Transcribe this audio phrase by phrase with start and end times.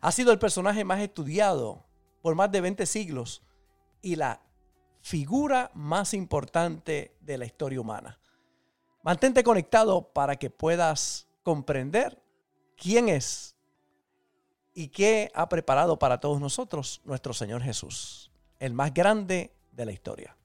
[0.00, 1.84] Ha sido el personaje más estudiado
[2.22, 3.42] por más de 20 siglos
[4.00, 4.40] y la
[5.02, 8.18] figura más importante de la historia humana.
[9.02, 12.22] Mantente conectado para que puedas comprender
[12.76, 13.56] quién es
[14.74, 19.92] y qué ha preparado para todos nosotros nuestro Señor Jesús, el más grande de la
[19.92, 20.36] historia.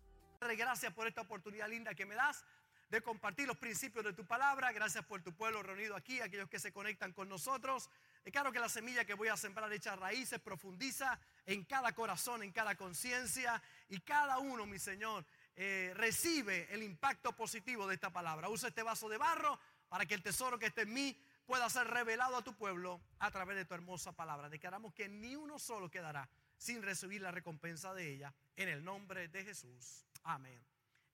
[0.41, 2.43] Gracias por esta oportunidad linda que me das
[2.89, 4.71] de compartir los principios de tu palabra.
[4.71, 7.89] Gracias por tu pueblo reunido aquí, aquellos que se conectan con nosotros.
[8.23, 12.51] Declaro que la semilla que voy a sembrar echa raíces, profundiza en cada corazón, en
[12.51, 18.49] cada conciencia y cada uno, mi Señor, eh, recibe el impacto positivo de esta palabra.
[18.49, 21.87] Usa este vaso de barro para que el tesoro que esté en mí pueda ser
[21.87, 24.49] revelado a tu pueblo a través de tu hermosa palabra.
[24.49, 29.29] Declaramos que ni uno solo quedará sin recibir la recompensa de ella en el nombre
[29.29, 30.05] de Jesús.
[30.23, 30.61] Amén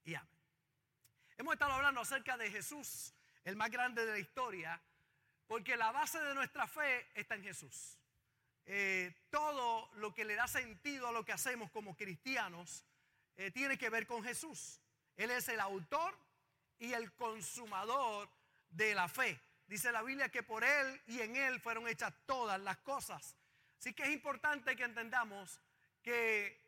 [0.03, 0.33] y amén.
[1.37, 4.81] Hemos estado hablando acerca de Jesús, el más grande de la historia,
[5.47, 7.97] porque la base de nuestra fe está en Jesús.
[8.65, 12.85] Eh, todo lo que le da sentido a lo que hacemos como cristianos
[13.35, 14.79] eh, tiene que ver con Jesús.
[15.17, 16.17] Él es el autor
[16.79, 18.29] y el consumador
[18.69, 19.39] de la fe.
[19.67, 23.35] Dice la Biblia que por Él y en Él fueron hechas todas las cosas.
[23.79, 25.59] Así que es importante que entendamos
[26.01, 26.61] que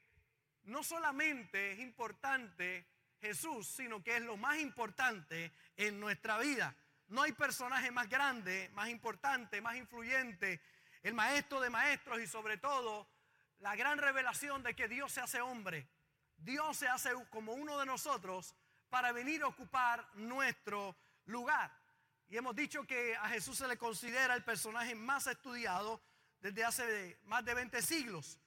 [0.64, 2.86] no solamente es importante
[3.22, 6.76] Jesús, sino que es lo más importante en nuestra vida.
[7.08, 10.61] No hay personaje más grande, más importante, más influyente,
[11.03, 13.08] el maestro de maestros y sobre todo
[13.59, 15.88] la gran revelación de que Dios se hace hombre.
[16.38, 18.56] Dios se hace como uno de nosotros
[18.89, 21.72] para venir a ocupar nuestro lugar.
[22.28, 26.02] Y hemos dicho que a Jesús se le considera el personaje más estudiado
[26.40, 28.40] desde hace más de 20 siglos.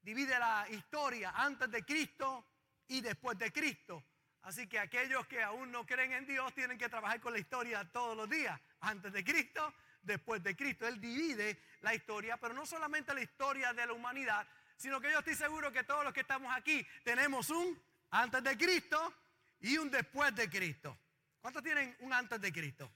[0.00, 2.46] Divide la historia antes de Cristo
[2.88, 4.02] y después de Cristo.
[4.46, 7.84] Así que aquellos que aún no creen en Dios tienen que trabajar con la historia
[7.90, 10.86] todos los días, antes de Cristo, después de Cristo.
[10.86, 14.46] Él divide la historia, pero no solamente la historia de la humanidad,
[14.76, 17.76] sino que yo estoy seguro que todos los que estamos aquí tenemos un
[18.10, 19.12] antes de Cristo
[19.58, 20.96] y un después de Cristo.
[21.40, 22.88] ¿Cuántos tienen un antes de Cristo?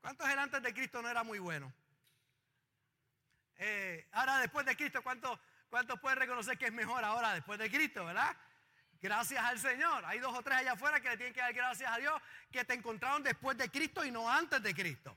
[0.00, 1.70] ¿Cuántos el antes de Cristo no era muy bueno?
[3.56, 5.38] Eh, ahora después de Cristo, ¿cuántos,
[5.68, 8.34] ¿cuántos pueden reconocer que es mejor ahora después de Cristo, verdad?
[9.00, 10.04] Gracias al Señor.
[10.04, 12.64] Hay dos o tres allá afuera que le tienen que dar gracias a Dios que
[12.64, 15.16] te encontraron después de Cristo y no antes de Cristo.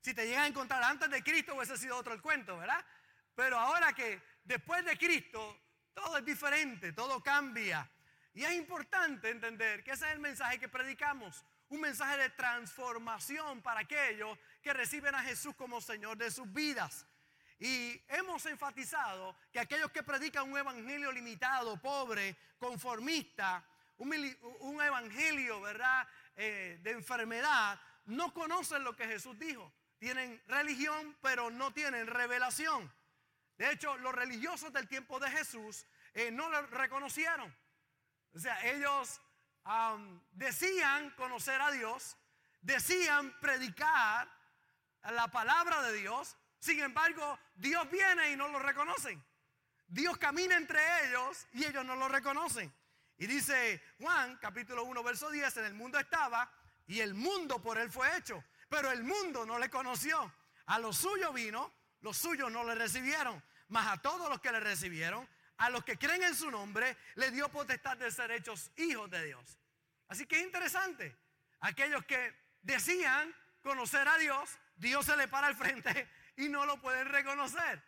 [0.00, 2.84] Si te llegan a encontrar antes de Cristo, hubiese sido otro el cuento, ¿verdad?
[3.36, 5.60] Pero ahora que después de Cristo
[5.94, 7.88] todo es diferente, todo cambia.
[8.34, 11.44] Y es importante entender que ese es el mensaje que predicamos.
[11.68, 17.06] Un mensaje de transformación para aquellos que reciben a Jesús como Señor de sus vidas.
[17.60, 23.62] Y hemos enfatizado que aquellos que predican un evangelio limitado, pobre, conformista,
[23.98, 29.70] un, evangelio, ¿verdad?, eh, de enfermedad, no conocen lo que Jesús dijo.
[29.98, 32.90] Tienen religión, pero no tienen revelación.
[33.58, 35.84] De hecho, los religiosos del tiempo de Jesús
[36.14, 37.54] eh, no lo reconocieron.
[38.32, 39.20] O sea, ellos
[40.32, 42.16] decían conocer a Dios,
[42.62, 44.26] decían predicar
[45.02, 49.22] la palabra de Dios, sin embargo, Dios viene y no lo reconocen.
[49.88, 52.72] Dios camina entre ellos y ellos no lo reconocen.
[53.16, 56.52] Y dice Juan, capítulo 1, verso 10, en el mundo estaba
[56.86, 60.32] y el mundo por él fue hecho, pero el mundo no le conoció.
[60.66, 61.72] A los suyos vino,
[62.02, 65.26] los suyos no le recibieron, mas a todos los que le recibieron,
[65.56, 69.24] a los que creen en su nombre, le dio potestad de ser hechos hijos de
[69.24, 69.58] Dios.
[70.08, 71.16] Así que es interesante.
[71.60, 76.80] Aquellos que decían conocer a Dios, Dios se le para al frente y no lo
[76.80, 77.82] pueden reconocer.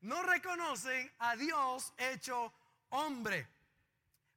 [0.00, 2.52] No reconocen a Dios hecho
[2.90, 3.46] hombre.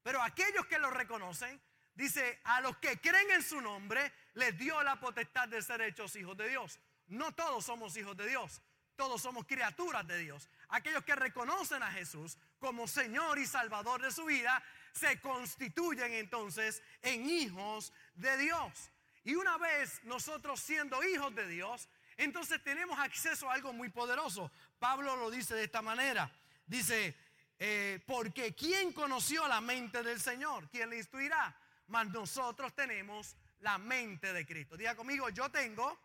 [0.04, 1.62] Pero aquellos que lo reconocen,
[1.96, 6.16] dice, a los que creen en su nombre, les dio la potestad de ser hechos
[6.16, 6.80] hijos de Dios.
[7.08, 8.62] No todos somos hijos de Dios,
[8.96, 10.50] todos somos criaturas de Dios.
[10.70, 14.62] Aquellos que reconocen a Jesús como Señor y Salvador de su vida,
[14.94, 18.92] se constituyen entonces en hijos de Dios.
[19.24, 21.88] Y una vez nosotros siendo hijos de Dios,
[22.18, 24.52] entonces tenemos acceso a algo muy poderoso.
[24.80, 26.32] Pablo lo dice de esta manera.
[26.66, 27.16] Dice,
[27.60, 30.70] eh, porque ¿quién conoció la mente del Señor?
[30.70, 31.56] ¿Quién le instruirá?
[31.88, 34.78] Mas nosotros tenemos la mente de Cristo.
[34.78, 36.00] Diga conmigo, yo tengo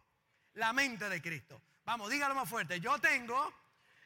[0.54, 1.60] la mente de Cristo.
[1.84, 2.80] Vamos, dígalo más fuerte.
[2.80, 3.52] Yo tengo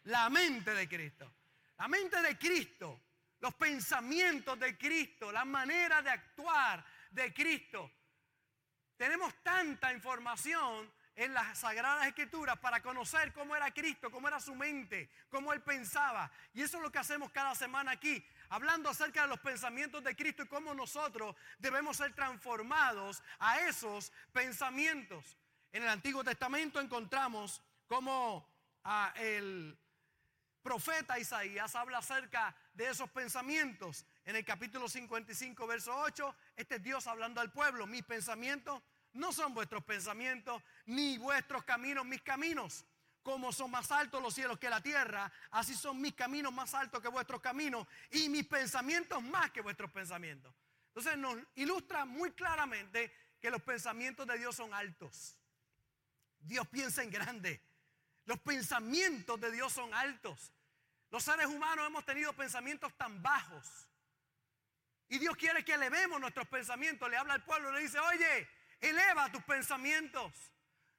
[0.05, 1.33] La mente de Cristo.
[1.79, 3.01] La mente de Cristo.
[3.41, 5.31] Los pensamientos de Cristo.
[5.31, 7.91] La manera de actuar de Cristo.
[8.97, 14.55] Tenemos tanta información en las Sagradas Escrituras para conocer cómo era Cristo, cómo era su
[14.55, 16.31] mente, cómo él pensaba.
[16.55, 20.17] Y eso es lo que hacemos cada semana aquí, hablando acerca de los pensamientos de
[20.17, 25.37] Cristo y cómo nosotros debemos ser transformados a esos pensamientos.
[25.73, 28.47] En el Antiguo Testamento encontramos cómo
[28.85, 29.79] ah, el
[30.63, 34.07] profeta Isaías habla acerca de esos pensamientos.
[34.25, 37.87] En el capítulo 55, verso 8, este es Dios hablando al pueblo.
[37.87, 38.81] Mis pensamientos
[39.15, 42.85] no son vuestros pensamientos, ni vuestros caminos mis caminos.
[43.23, 47.01] Como son más altos los cielos que la tierra, así son mis caminos más altos
[47.01, 50.53] que vuestros caminos y mis pensamientos más que vuestros pensamientos.
[50.89, 55.39] Entonces nos ilustra muy claramente que los pensamientos de Dios son altos.
[56.41, 57.61] Dios piensa en grande.
[58.25, 60.53] Los pensamientos de Dios son altos.
[61.11, 63.89] Los seres humanos hemos tenido pensamientos tan bajos.
[65.09, 67.09] Y Dios quiere que elevemos nuestros pensamientos.
[67.11, 68.49] Le habla al pueblo le dice, oye,
[68.83, 70.33] Eleva tus pensamientos.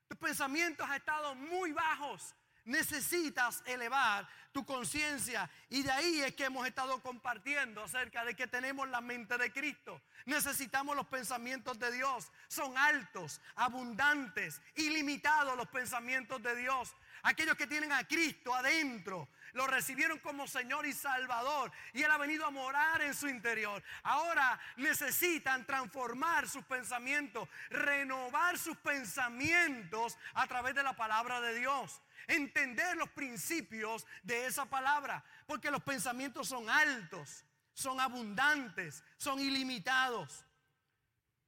[0.07, 2.33] Tus pensamientos han estado muy bajos.
[2.65, 5.49] Necesitas elevar tu conciencia.
[5.69, 9.51] Y de ahí es que hemos estado compartiendo acerca de que tenemos la mente de
[9.51, 10.01] Cristo.
[10.25, 12.31] Necesitamos los pensamientos de Dios.
[12.47, 16.95] Son altos, abundantes, ilimitados los pensamientos de Dios.
[17.23, 22.17] Aquellos que tienen a Cristo adentro, lo recibieron como Señor y Salvador y Él ha
[22.17, 23.81] venido a morar en su interior.
[24.01, 32.01] Ahora necesitan transformar sus pensamientos, renovar sus pensamientos a través de la palabra de Dios.
[32.27, 40.45] Entender los principios de esa palabra, porque los pensamientos son altos, son abundantes, son ilimitados.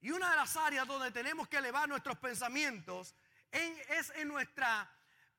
[0.01, 3.15] Y una de las áreas donde tenemos que elevar nuestros pensamientos
[3.51, 4.94] es en nuestra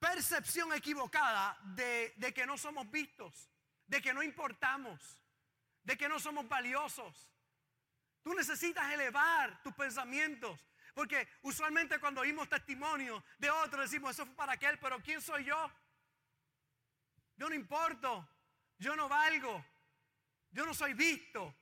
[0.07, 3.51] percepción equivocada de, que no somos vistos,
[3.87, 5.21] de que no importamos,
[5.83, 7.33] de que no somos valiosos.
[8.23, 10.65] Tú necesitas elevar tus pensamientos.
[10.95, 15.45] Porque usualmente cuando oímos testimonio de otro decimos, eso fue para aquel, pero ¿quién soy
[15.45, 15.71] yo?
[17.37, 18.27] Yo no importo,
[18.79, 19.63] yo no valgo,
[20.53, 21.55] yo no soy visto.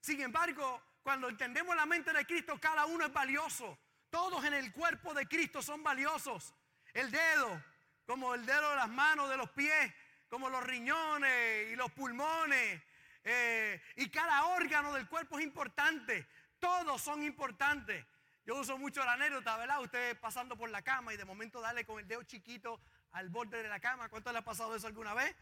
[0.00, 3.76] Sin embargo, cuando entendemos la mente de Cristo, cada uno es valioso.
[4.10, 6.54] Todos en el cuerpo de Cristo son valiosos.
[6.92, 7.60] El dedo,
[8.06, 9.92] como el dedo de las manos, de los pies,
[10.28, 12.82] como los riñones y los pulmones.
[13.24, 16.26] Eh, y cada órgano del cuerpo es importante.
[16.58, 18.06] Todos son importantes.
[18.46, 19.82] Yo uso mucho la anécdota, ¿verdad?
[19.82, 22.80] Usted pasando por la cama y de momento darle con el dedo chiquito
[23.10, 24.08] al borde de la cama.
[24.08, 25.34] ¿Cuánto le ha pasado eso alguna vez?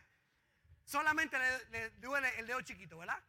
[0.84, 1.38] Solamente
[1.70, 3.22] le, duele el dedo chiquito, ¿verdad?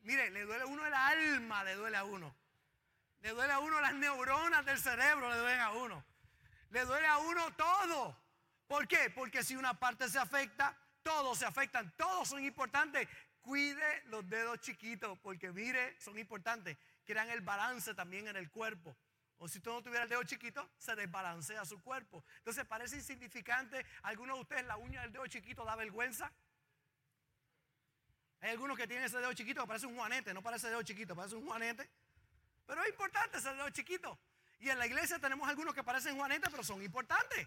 [0.00, 2.34] Mire, le duele a uno el alma, le duele a uno.
[3.20, 6.04] Le duele a uno las neuronas del cerebro, le duelen a uno.
[6.70, 8.16] Le duele a uno todo.
[8.66, 9.10] ¿Por qué?
[9.10, 13.08] Porque si una parte se afecta, todos se afectan, todos son importantes.
[13.40, 16.76] Cuide los dedos chiquitos, porque mire, son importantes.
[17.06, 18.94] Crean el balance también en el cuerpo.
[19.38, 22.24] O si tú no tuviera el dedo chiquito, se desbalancea su cuerpo.
[22.38, 23.86] Entonces parece insignificante.
[24.02, 26.30] ¿Algunos de ustedes la uña del dedo chiquito da vergüenza?
[28.40, 31.16] Hay algunos que tienen ese dedo chiquito que parece un juanete, no parece dedo chiquito,
[31.16, 31.88] parece un juanete.
[32.66, 34.18] Pero es importante ese dedo chiquito.
[34.60, 37.46] Y en la iglesia tenemos algunos que parecen juanetes, pero son importantes.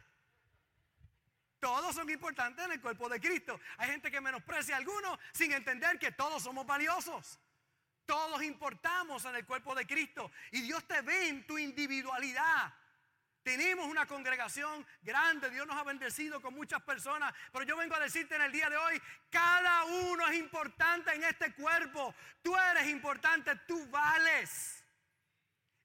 [1.59, 3.59] Todos son importantes en el cuerpo de Cristo.
[3.77, 7.39] Hay gente que menosprecia a algunos sin entender que todos somos valiosos.
[8.05, 10.31] Todos importamos en el cuerpo de Cristo.
[10.51, 12.73] Y Dios te ve en tu individualidad.
[13.43, 17.99] Tenemos una congregación grande, Dios nos ha bendecido con muchas personas, pero yo vengo a
[17.99, 22.87] decirte en el día de hoy, cada uno es importante en este cuerpo, tú eres
[22.87, 24.80] importante, tú vales.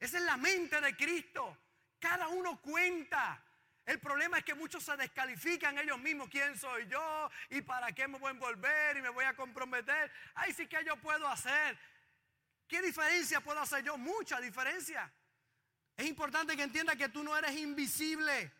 [0.06, 1.58] Esa es la mente de Cristo.
[1.98, 3.42] Cada uno cuenta.
[3.84, 6.28] El problema es que muchos se descalifican ellos mismos.
[6.30, 7.28] ¿Quién soy yo?
[7.50, 8.96] ¿Y para qué me voy a envolver?
[8.96, 10.12] ¿Y me voy a comprometer?
[10.36, 11.76] Ay, sí que yo puedo hacer.
[12.68, 13.98] ¿Qué diferencia puedo hacer yo?
[13.98, 15.12] Mucha diferencia.
[15.96, 18.52] Es importante que entienda que tú no eres invisible.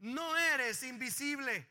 [0.00, 1.70] No eres invisible.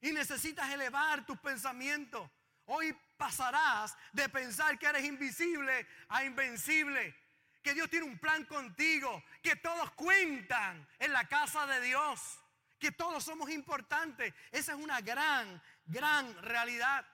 [0.00, 2.28] Y necesitas elevar tus pensamientos.
[2.64, 7.25] Hoy pasarás de pensar que eres invisible a invencible
[7.66, 12.38] que Dios tiene un plan contigo, que todos cuentan en la casa de Dios,
[12.78, 14.32] que todos somos importantes.
[14.52, 17.04] Esa es una gran, gran realidad.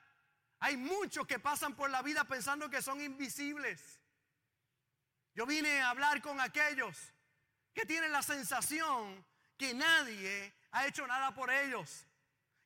[0.58, 3.98] Hay muchos que pasan por la vida pensando que son invisibles.
[5.32, 6.98] Yo vine a hablar con aquellos
[7.72, 9.24] que tienen la sensación
[9.56, 12.04] que nadie ha hecho nada por ellos,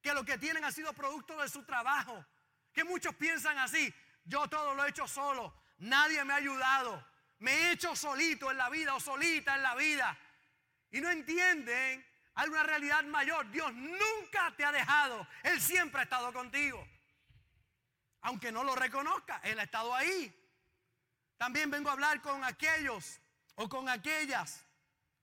[0.02, 2.26] que lo que tienen ha sido producto de su trabajo,
[2.73, 7.15] que muchos piensan así, yo todo lo he hecho solo, nadie me ha ayudado.
[7.38, 10.19] Me he hecho solito en la vida o solita en la vida.
[10.90, 13.50] Y no entienden Hay una realidad mayor.
[13.50, 15.26] Dios nunca te ha dejado.
[15.43, 16.87] Él siempre ha estado contigo.
[18.21, 20.35] Aunque no lo reconozca, Él ha estado ahí.
[21.37, 23.21] También vengo a hablar con aquellos
[23.55, 24.64] o con aquellas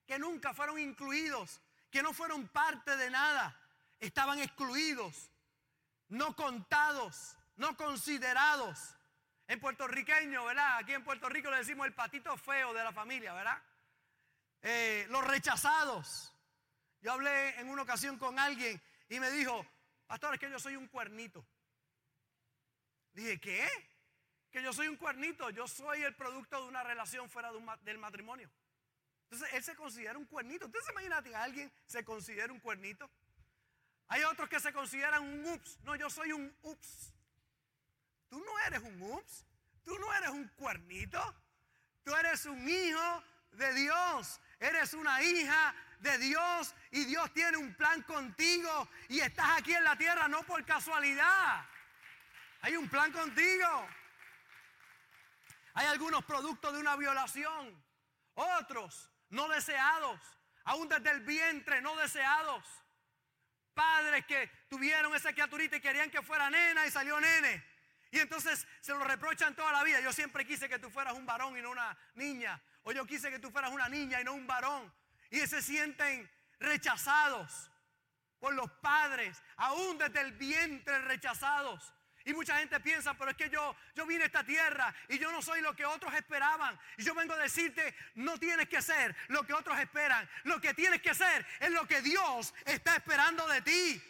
[0.05, 3.59] que nunca fueron incluidos, que no fueron parte de nada,
[3.99, 5.29] estaban excluidos,
[6.09, 8.95] no contados, no considerados.
[9.47, 10.77] En puertorriqueño, ¿verdad?
[10.77, 13.61] Aquí en Puerto Rico le decimos el patito feo de la familia, ¿verdad?
[14.61, 16.33] Eh, los rechazados.
[17.01, 19.65] Yo hablé en una ocasión con alguien y me dijo,
[20.07, 21.45] pastor, es que yo soy un cuernito.
[23.13, 23.67] Dije, ¿qué?
[24.49, 28.49] Que yo soy un cuernito, yo soy el producto de una relación fuera del matrimonio.
[29.29, 30.67] Entonces, él se considera un cuernito.
[30.67, 33.09] ¿Usted se que alguien se considera un cuernito?
[34.07, 35.79] Hay otros que se consideran un ups.
[35.83, 37.12] No, yo soy un ups.
[38.33, 39.45] Tú no eres un ups.
[39.85, 41.35] Tú no eres un cuernito.
[42.03, 44.41] Tú eres un hijo de Dios.
[44.59, 49.83] Eres una hija de Dios y Dios tiene un plan contigo y estás aquí en
[49.83, 51.63] la tierra no por casualidad.
[52.61, 53.87] Hay un plan contigo.
[55.75, 57.83] Hay algunos productos de una violación,
[58.33, 60.19] otros no deseados,
[60.63, 62.65] aún desde el vientre no deseados.
[63.75, 67.72] Padres que tuvieron esa criaturita y querían que fuera nena y salió nene.
[68.13, 69.99] Y entonces se lo reprochan toda la vida.
[69.99, 72.61] Yo siempre quise que tú fueras un varón y no una niña.
[72.83, 74.93] O yo quise que tú fueras una niña y no un varón
[75.31, 76.29] y se sienten
[76.59, 77.71] rechazados
[78.39, 81.91] por los padres, aún desde el vientre rechazados.
[82.23, 85.31] Y mucha gente piensa, pero es que yo, yo vine a esta tierra y yo
[85.31, 86.79] no soy lo que otros esperaban.
[86.97, 90.29] Y yo vengo a decirte, no tienes que ser lo que otros esperan.
[90.43, 94.03] Lo que tienes que ser es lo que Dios está esperando de ti.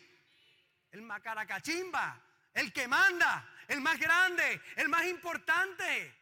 [0.91, 2.21] El macaracachimba,
[2.53, 6.15] el que manda, el más grande, el más importante.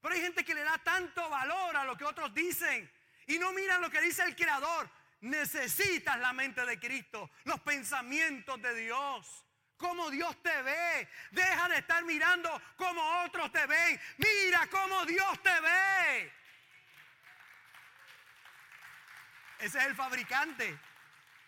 [0.00, 2.90] Pero hay gente que le da tanto valor a lo que otros dicen
[3.26, 4.88] y no miran lo que dice el Creador.
[5.22, 9.44] Necesitas la mente de Cristo, los pensamientos de Dios.
[9.76, 11.08] Cómo Dios te ve.
[11.30, 14.00] Deja de estar mirando como otros te ven.
[14.18, 16.32] Mira cómo Dios te ve.
[19.58, 20.78] Ese es el fabricante.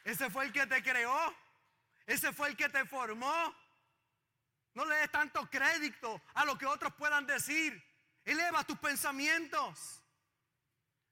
[0.05, 1.35] Ese fue el que te creó.
[2.07, 3.55] Ese fue el que te formó.
[4.75, 7.83] No le des tanto crédito a lo que otros puedan decir.
[8.25, 10.03] Eleva tus pensamientos.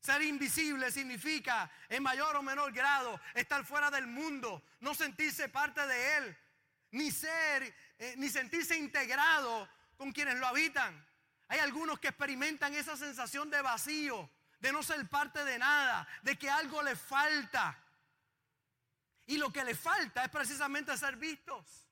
[0.01, 5.87] Ser invisible significa en mayor o menor grado estar fuera del mundo, no sentirse parte
[5.87, 6.39] de él,
[6.93, 11.07] ni ser, eh, ni sentirse integrado con quienes lo habitan.
[11.49, 16.39] Hay algunos que experimentan esa sensación de vacío, de no ser parte de nada, de
[16.39, 17.77] que algo le falta.
[19.27, 21.90] Y lo que le falta es precisamente ser vistos.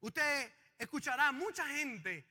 [0.00, 2.26] Usted escuchará a mucha gente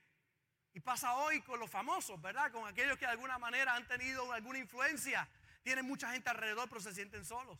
[0.72, 2.50] y pasa hoy con los famosos, ¿verdad?
[2.50, 5.28] Con aquellos que de alguna manera han tenido alguna influencia.
[5.62, 7.58] Tienen mucha gente alrededor, pero se sienten solos.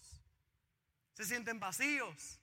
[1.15, 2.41] Se sienten vacíos.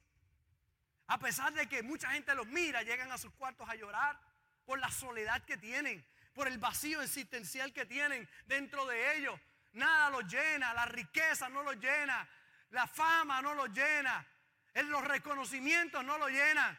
[1.08, 4.20] A pesar de que mucha gente los mira, llegan a sus cuartos a llorar
[4.66, 9.40] por la soledad que tienen, por el vacío existencial que tienen dentro de ellos.
[9.74, 12.28] Nada los llena, la riqueza no los llena,
[12.72, 14.26] la fama no los llena,
[14.74, 16.78] los reconocimientos no los llenan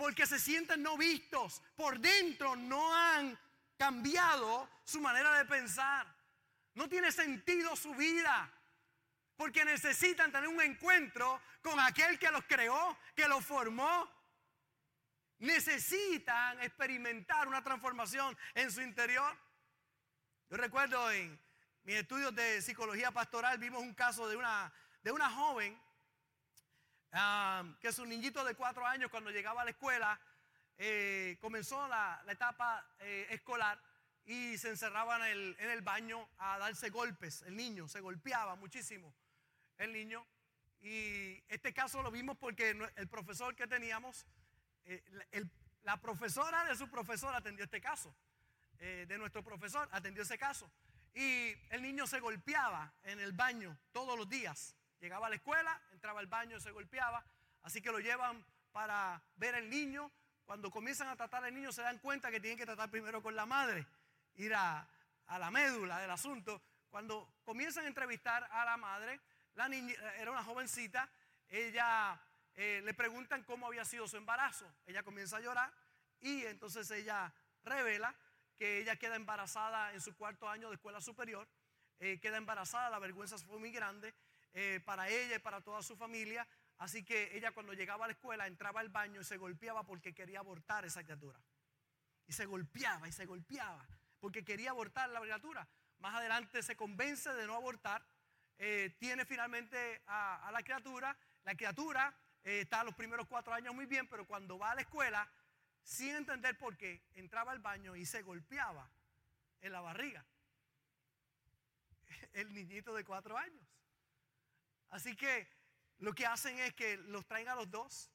[0.00, 1.60] porque se sienten no vistos.
[1.76, 3.38] Por dentro no han
[3.76, 6.06] cambiado su manera de pensar.
[6.72, 8.50] No tiene sentido su vida.
[9.36, 14.10] Porque necesitan tener un encuentro con aquel que los creó, que los formó.
[15.40, 19.36] Necesitan experimentar una transformación en su interior.
[20.48, 21.38] Yo recuerdo en
[21.82, 25.78] mis estudios de psicología pastoral vimos un caso de una, de una joven
[27.80, 30.20] que su niñito de cuatro años cuando llegaba a la escuela
[30.78, 33.78] eh, comenzó la, etapa eh, escolar
[34.24, 37.42] y se encerraba en el, en el, baño a darse golpes.
[37.42, 39.12] El niño se golpeaba muchísimo,
[39.76, 40.24] el niño.
[40.80, 44.24] Y este caso lo vimos porque el profesor que teníamos,
[44.84, 45.02] eh,
[45.82, 48.14] la profesora de su profesor atendió este caso,
[48.78, 50.70] de nuestro profesor atendió ese caso.
[51.14, 54.74] Y el niño se golpeaba en el baño todos los días.
[55.00, 57.24] Llegaba a la escuela, entraba al baño, se golpeaba.
[57.62, 60.10] Así que lo llevan para ver al niño.
[60.44, 63.34] Cuando comienzan a tratar al niño se dan cuenta que tienen que tratar primero con
[63.34, 63.86] la madre,
[64.34, 64.86] ir a,
[65.28, 66.60] la médula del asunto.
[66.90, 69.20] Cuando comienzan a entrevistar a la madre,
[69.54, 71.08] la niña era una jovencita,
[71.48, 72.20] ella
[72.54, 74.70] eh, le preguntan cómo había sido su embarazo.
[74.86, 75.72] Ella comienza a llorar
[76.20, 78.14] y entonces ella revela
[78.58, 81.48] que ella queda embarazada en su cuarto año de escuela superior,
[82.00, 84.12] eh, queda embarazada, la vergüenza fue muy grande
[84.54, 86.46] eh, para ella y para toda su familia.
[86.78, 90.14] Así que ella cuando llegaba a la escuela entraba al baño y se golpeaba porque
[90.14, 91.40] quería abortar esa criatura.
[92.26, 93.86] Y se golpeaba y se golpeaba
[94.18, 95.68] porque quería abortar la criatura.
[95.98, 98.04] Más adelante se convence de no abortar
[98.62, 101.16] eh, tiene finalmente a, la criatura.
[101.44, 102.14] La criatura
[102.44, 105.26] eh, está los primeros cuatro años muy bien, pero cuando va a la escuela,
[105.82, 108.90] sin entender por qué, entraba al baño y se golpeaba
[109.62, 110.26] en la barriga.
[112.34, 113.66] El niñito de cuatro años.
[114.90, 115.48] Así que
[115.98, 118.10] lo que hacen es que los traen a los dos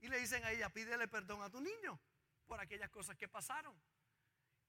[0.00, 1.98] y le dicen a ella, pídele perdón a tu niño
[2.46, 3.74] por aquellas cosas que pasaron.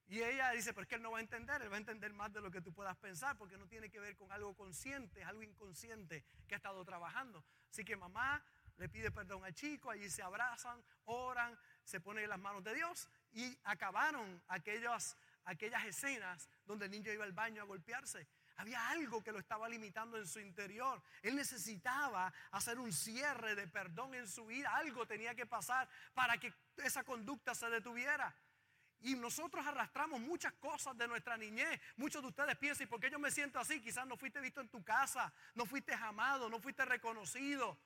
[0.10, 2.14] Y ella dice, pero es que él no va a entender, él va a entender
[2.14, 5.20] más de lo que tú puedas pensar, porque no tiene que ver con algo consciente,
[5.20, 7.44] es algo inconsciente que ha estado trabajando.
[7.70, 8.42] Así que mamá
[8.78, 12.74] le pide perdón al chico, allí se abrazan, oran, se ponen en las manos de
[12.74, 18.28] Dios y acabaron aquellas, aquellas escenas donde el niño iba al baño a golpearse.
[18.58, 21.02] Había algo que lo estaba limitando en su interior.
[21.22, 24.76] Él necesitaba hacer un cierre de perdón en su vida.
[24.76, 28.36] Algo tenía que pasar para que esa conducta se detuviera.
[29.02, 31.80] Y nosotros arrastramos muchas cosas de nuestra niñez.
[31.98, 33.80] Muchos de ustedes piensan, ¿y por qué yo me siento así?
[33.80, 37.78] Quizás no fuiste visto en tu casa, no fuiste amado, no fuiste reconocido.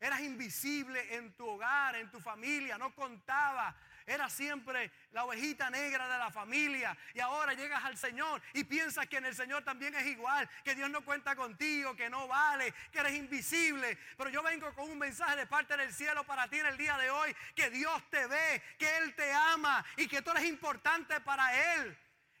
[0.00, 3.74] Eras invisible en tu hogar, en tu familia, no contaba
[4.08, 6.96] era siempre la ovejita negra de la familia.
[7.14, 10.74] Y ahora llegas al Señor y piensas que en el Señor también es igual, que
[10.74, 13.98] Dios no cuenta contigo, que no vale, que eres invisible.
[14.16, 16.96] Pero yo vengo con un mensaje de parte del cielo para ti en el día
[16.96, 21.20] de hoy, que Dios te ve, que Él te ama y que tú eres importante
[21.20, 21.96] para Él,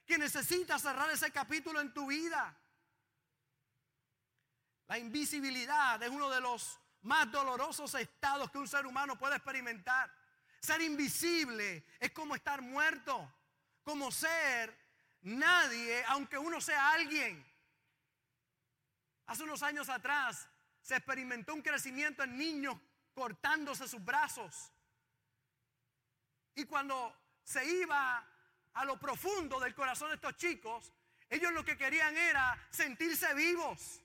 [0.06, 2.56] que necesitas cerrar ese capítulo en tu vida.
[4.86, 10.12] La invisibilidad es uno de los más dolorosos estados que un ser humano puede experimentar.
[10.60, 13.32] Ser invisible es como estar muerto,
[13.82, 14.76] como ser
[15.22, 17.44] nadie, aunque uno sea alguien.
[19.26, 20.48] Hace unos años atrás
[20.80, 22.76] se experimentó un crecimiento en niños
[23.14, 24.72] cortándose sus brazos.
[26.54, 27.14] Y cuando
[27.44, 28.26] se iba
[28.74, 30.92] a lo profundo del corazón de estos chicos,
[31.28, 34.00] ellos lo que querían era sentirse vivos.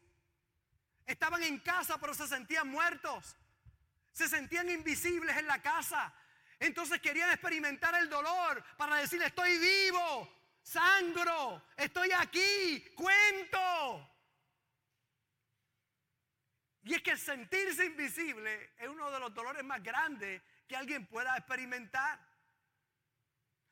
[1.05, 3.35] Estaban en casa pero se sentían muertos.
[4.11, 6.13] Se sentían invisibles en la casa.
[6.59, 10.29] Entonces querían experimentar el dolor para decir, estoy vivo,
[10.61, 14.09] sangro, estoy aquí, cuento.
[16.83, 21.35] Y es que sentirse invisible es uno de los dolores más grandes que alguien pueda
[21.37, 22.19] experimentar.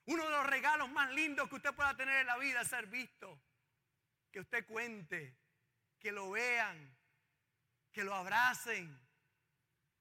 [0.05, 2.87] Uno de los regalos más lindos que usted pueda tener en la vida es ser
[2.87, 3.39] visto.
[4.31, 5.37] Que usted cuente,
[5.99, 6.97] que lo vean,
[7.91, 8.99] que lo abracen,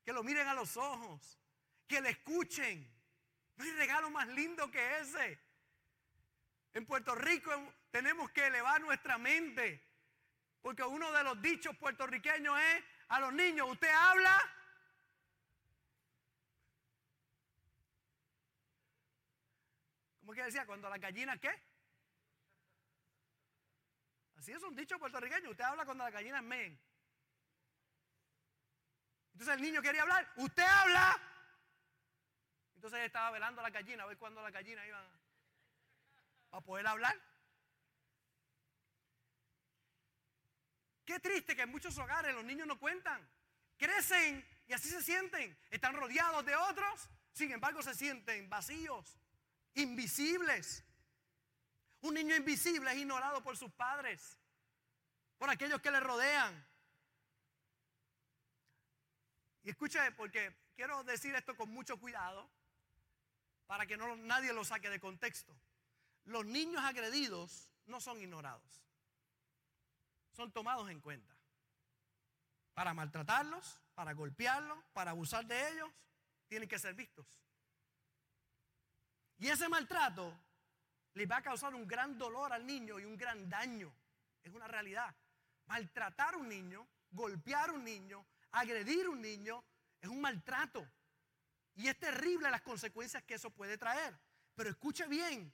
[0.04, 1.40] que lo miren a los ojos
[1.90, 2.88] que le escuchen.
[3.56, 5.40] No hay regalo más lindo que ese.
[6.72, 7.50] En Puerto Rico
[7.90, 9.84] tenemos que elevar nuestra mente.
[10.62, 14.38] Porque uno de los dichos puertorriqueños es a los niños, usted habla.
[20.20, 20.64] ¿Cómo que decía?
[20.64, 21.50] Cuando la gallina qué?
[24.36, 25.50] Así es un dicho puertorriqueño.
[25.50, 26.80] Usted habla cuando la gallina men.
[29.32, 30.30] Entonces el niño quería hablar.
[30.36, 31.20] Usted habla.
[32.74, 35.04] Entonces ella estaba velando a la gallina a ver cuándo la gallina iban
[36.52, 37.16] a poder hablar.
[41.04, 43.28] Qué triste que en muchos hogares los niños no cuentan.
[43.76, 45.58] Crecen y así se sienten.
[45.70, 49.18] Están rodeados de otros, sin embargo se sienten vacíos,
[49.74, 50.84] invisibles.
[52.02, 54.38] Un niño invisible es ignorado por sus padres,
[55.36, 56.69] por aquellos que le rodean.
[59.62, 62.50] Y escuche, porque quiero decir esto con mucho cuidado
[63.66, 65.56] para que no, nadie lo saque de contexto.
[66.24, 68.84] Los niños agredidos no son ignorados,
[70.32, 71.36] son tomados en cuenta.
[72.74, 75.90] Para maltratarlos, para golpearlos, para abusar de ellos,
[76.48, 77.26] tienen que ser vistos.
[79.38, 80.36] Y ese maltrato
[81.14, 83.92] les va a causar un gran dolor al niño y un gran daño.
[84.42, 85.14] Es una realidad.
[85.66, 89.64] Maltratar a un niño, golpear a un niño, agredir a un niño,
[90.00, 90.86] es un maltrato.
[91.74, 94.18] Y es terrible las consecuencias que eso puede traer.
[94.54, 95.52] Pero escuche bien,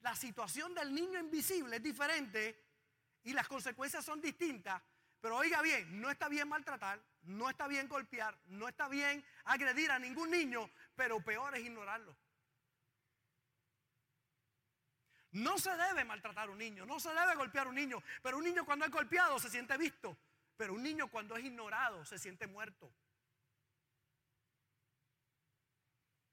[0.00, 2.62] la situación del niño invisible es diferente
[3.22, 4.82] y las consecuencias son distintas.
[5.20, 9.90] Pero oiga bien, no está bien maltratar, no está bien golpear, no está bien agredir
[9.90, 12.14] a ningún niño, pero peor es ignorarlo.
[15.32, 18.36] No se debe maltratar a un niño, no se debe golpear a un niño, pero
[18.36, 20.16] un niño cuando es golpeado se siente visto,
[20.56, 22.92] pero un niño cuando es ignorado se siente muerto.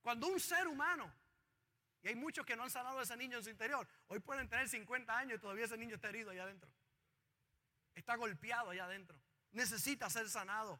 [0.01, 1.13] Cuando un ser humano,
[2.01, 4.49] y hay muchos que no han sanado a ese niño en su interior, hoy pueden
[4.49, 6.71] tener 50 años y todavía ese niño está herido allá adentro.
[7.93, 9.19] Está golpeado allá adentro.
[9.51, 10.79] Necesita ser sanado.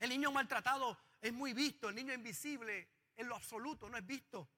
[0.00, 4.48] El niño maltratado es muy visto, el niño invisible en lo absoluto no es visto.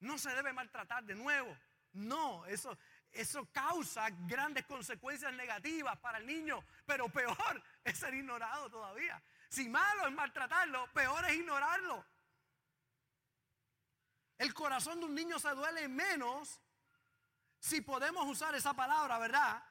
[0.00, 1.56] No se debe maltratar de nuevo.
[1.92, 2.76] No, eso
[3.16, 9.20] eso causa grandes consecuencias negativas para el niño, pero peor es ser ignorado todavía.
[9.48, 12.04] Si malo es maltratarlo, peor es ignorarlo.
[14.38, 16.60] El corazón de un niño se duele menos
[17.58, 19.62] si podemos usar esa palabra, ¿verdad?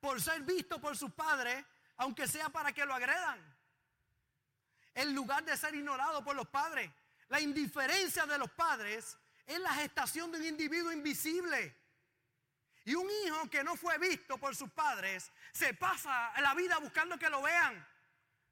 [0.00, 1.64] Por ser visto por sus padres,
[1.96, 3.40] aunque sea para que lo agredan.
[4.94, 6.90] En lugar de ser ignorado por los padres.
[7.28, 11.81] La indiferencia de los padres es la gestación de un individuo invisible.
[12.84, 17.18] Y un hijo que no fue visto por sus padres se pasa la vida buscando
[17.18, 17.86] que lo vean,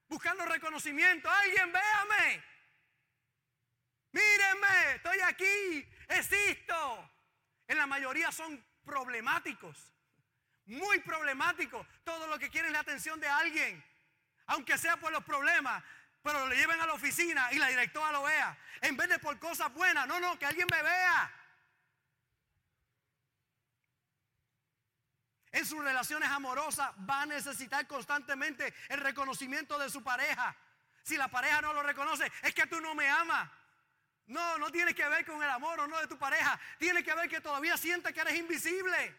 [0.08, 1.28] buscando reconocimiento.
[1.28, 2.44] Alguien véame.
[4.12, 7.10] Mírenme, estoy aquí, existo.
[7.66, 9.92] En la mayoría son problemáticos,
[10.66, 11.86] muy problemáticos.
[12.04, 13.84] Todo lo que quieren es la atención de alguien,
[14.46, 15.82] aunque sea por los problemas,
[16.22, 18.58] pero lo lleven a la oficina y la directora lo vea.
[18.80, 21.32] En vez de por cosas buenas, no, no, que alguien me vea.
[25.52, 30.56] En sus relaciones amorosas va a necesitar constantemente el reconocimiento de su pareja.
[31.02, 33.50] Si la pareja no lo reconoce, es que tú no me amas.
[34.26, 36.58] No, no tiene que ver con el amor o no de tu pareja.
[36.78, 39.16] Tiene que ver que todavía siente que eres invisible.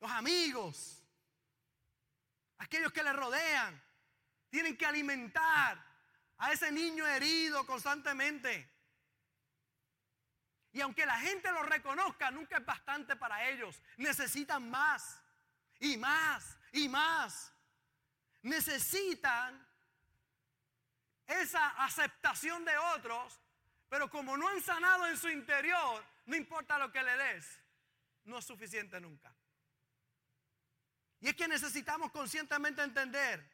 [0.00, 1.02] Los amigos,
[2.56, 3.82] aquellos que le rodean,
[4.48, 5.84] tienen que alimentar
[6.38, 8.77] a ese niño herido constantemente.
[10.72, 13.80] Y aunque la gente lo reconozca, nunca es bastante para ellos.
[13.96, 15.20] Necesitan más
[15.80, 17.52] y más y más.
[18.42, 19.66] Necesitan
[21.26, 23.40] esa aceptación de otros,
[23.88, 27.60] pero como no han sanado en su interior, no importa lo que le des,
[28.24, 29.34] no es suficiente nunca.
[31.20, 33.44] Y es que necesitamos conscientemente entender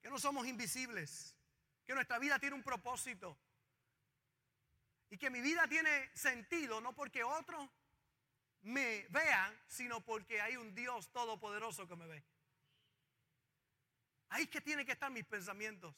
[0.00, 1.34] que no somos invisibles,
[1.84, 3.36] que nuestra vida tiene un propósito
[5.10, 7.68] y que mi vida tiene sentido no porque otros
[8.62, 12.24] me vean, sino porque hay un Dios todopoderoso que me ve.
[14.30, 15.94] Ahí es que tienen que estar mis pensamientos.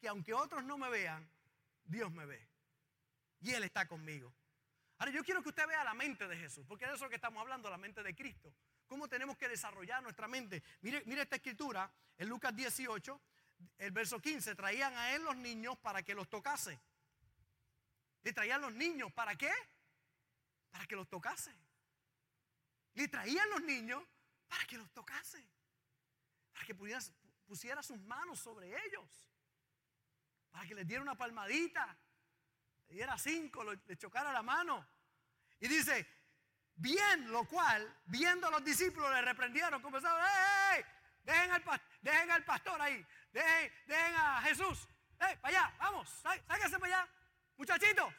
[0.00, 1.28] Que aunque otros no me vean,
[1.84, 2.48] Dios me ve.
[3.40, 4.32] Y Él está conmigo.
[4.98, 7.40] Ahora yo quiero que usted vea la mente de Jesús, porque de eso que estamos
[7.40, 8.52] hablando, la mente de Cristo.
[8.86, 10.62] ¿Cómo tenemos que desarrollar nuestra mente?
[10.80, 13.20] Mire, mire esta escritura, en Lucas 18,
[13.78, 16.80] el verso 15, traían a Él los niños para que los tocase.
[18.22, 19.52] Le traían los niños, ¿para qué?
[20.70, 21.54] Para que los tocase.
[22.94, 24.02] Le traían los niños
[24.48, 25.46] para que los tocase.
[26.52, 29.08] Para que pusiera sus manos sobre ellos,
[30.50, 31.96] para que les diera una palmadita,
[32.88, 34.84] le diera cinco, le chocara la mano.
[35.60, 36.06] Y dice,
[36.74, 40.20] bien, lo cual, viendo a los discípulos, le reprendieron, comenzaron,
[40.74, 40.84] ¡Ey,
[41.24, 44.88] Dejen al, dejen al pastor ahí, dejen, dejen a Jesús,
[45.20, 46.08] ¡Ey, para allá, vamos,
[46.46, 47.12] sáquense para allá!
[47.58, 48.14] Muchachitos,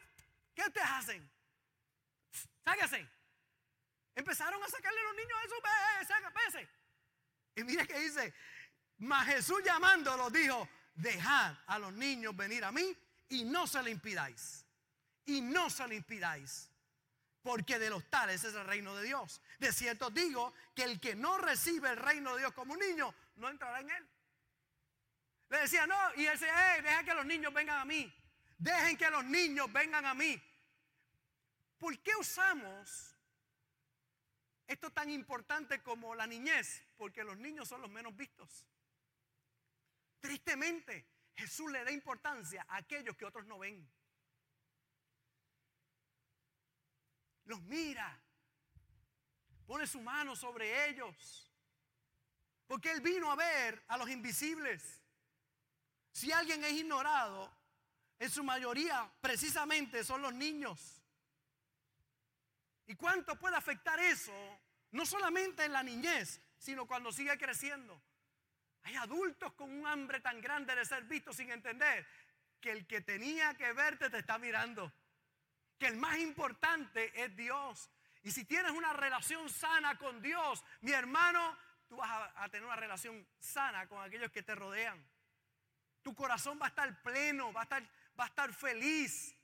[0.53, 1.31] ¿qué ustedes hacen?
[2.63, 3.09] Sáquense.
[4.13, 6.67] Empezaron a sacarle a los niños a Jesús, ¡Ey,
[7.55, 8.33] Y mire que dice,
[8.97, 12.95] mas Jesús llamándolo dijo, dejad a los niños venir a mí
[13.29, 14.65] y no se le impidáis.
[15.25, 16.69] Y no se le impidáis.
[17.41, 19.41] Porque de los tales es el reino de Dios.
[19.57, 23.13] De cierto digo que el que no recibe el reino de Dios como un niño,
[23.37, 24.09] no entrará en él.
[25.49, 28.13] Le decía, no, y él decía, hey, deja que los niños vengan a mí.
[28.59, 30.39] Dejen que los niños vengan a mí.
[31.77, 33.15] ¿Por qué usamos
[34.67, 36.83] esto tan importante como la niñez?
[36.97, 38.67] Porque los niños son los menos vistos.
[40.19, 43.89] Tristemente, Jesús le da importancia a aquellos que otros no ven.
[47.45, 48.21] Los mira,
[49.65, 51.49] pone su mano sobre ellos.
[52.67, 55.01] Porque Él vino a ver a los invisibles.
[56.11, 57.58] Si alguien es ignorado,
[58.19, 61.01] en su mayoría precisamente son los niños.
[62.85, 64.33] ¿Y cuánto puede afectar eso?
[64.91, 68.01] No solamente en la niñez, sino cuando sigue creciendo.
[68.83, 72.05] Hay adultos con un hambre tan grande de ser vistos sin entender
[72.59, 74.91] que el que tenía que verte te está mirando.
[75.77, 77.89] Que el más importante es Dios.
[78.23, 82.75] Y si tienes una relación sana con Dios, mi hermano, tú vas a, tener una
[82.75, 85.01] relación sana con aquellos que te rodean.
[86.01, 87.83] Tu corazón va a estar pleno, va a estar,
[88.19, 89.35] va a estar feliz.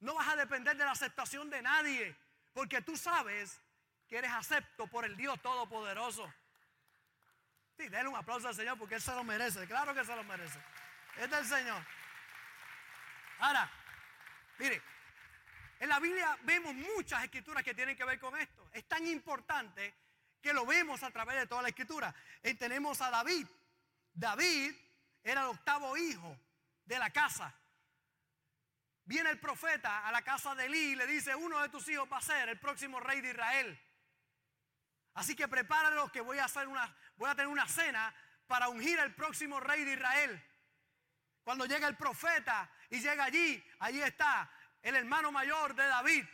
[0.00, 2.16] No vas a depender de la aceptación de nadie,
[2.52, 3.60] porque tú sabes
[4.06, 6.32] que eres acepto por el Dios Todopoderoso.
[7.76, 9.66] Sí, denle un aplauso al Señor porque Él se lo merece.
[9.66, 10.58] Claro que se lo merece.
[11.16, 11.84] Es del Señor.
[13.40, 13.70] Ahora,
[14.58, 14.82] mire,
[15.78, 18.68] en la Biblia vemos muchas escrituras que tienen que ver con esto.
[18.72, 19.94] Es tan importante
[20.40, 22.14] que lo vemos a través de toda la escritura.
[22.42, 23.46] Y tenemos a David.
[24.12, 24.74] David
[25.22, 26.36] era el octavo hijo
[26.84, 27.54] de la casa.
[29.08, 32.06] Viene el profeta a la casa de Elí y le dice, uno de tus hijos
[32.12, 33.80] va a ser el próximo rey de Israel.
[35.14, 36.94] Así que prepáralos que voy a hacer una,
[37.34, 38.14] tener una cena
[38.46, 40.44] para ungir al próximo rey de Israel.
[41.42, 44.50] Cuando llega el profeta y llega allí, allí está
[44.82, 46.26] el hermano mayor de David.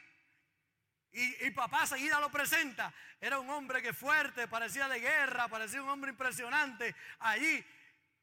[1.12, 2.92] Y, y, papá seguida lo presenta.
[3.20, 7.64] Era un hombre que fuerte, parecía de guerra, parecía un hombre impresionante allí.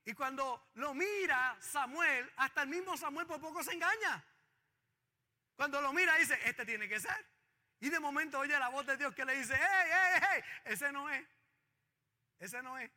[0.04, 4.22] Y cuando lo mira Samuel, hasta el mismo Samuel por poco se engaña.
[5.62, 7.24] Cuando lo mira dice, este tiene que ser.
[7.82, 10.92] Y de momento oye la voz de Dios que le dice, hey, hey, hey, ese
[10.92, 11.24] no es.
[12.40, 12.90] Ese no es.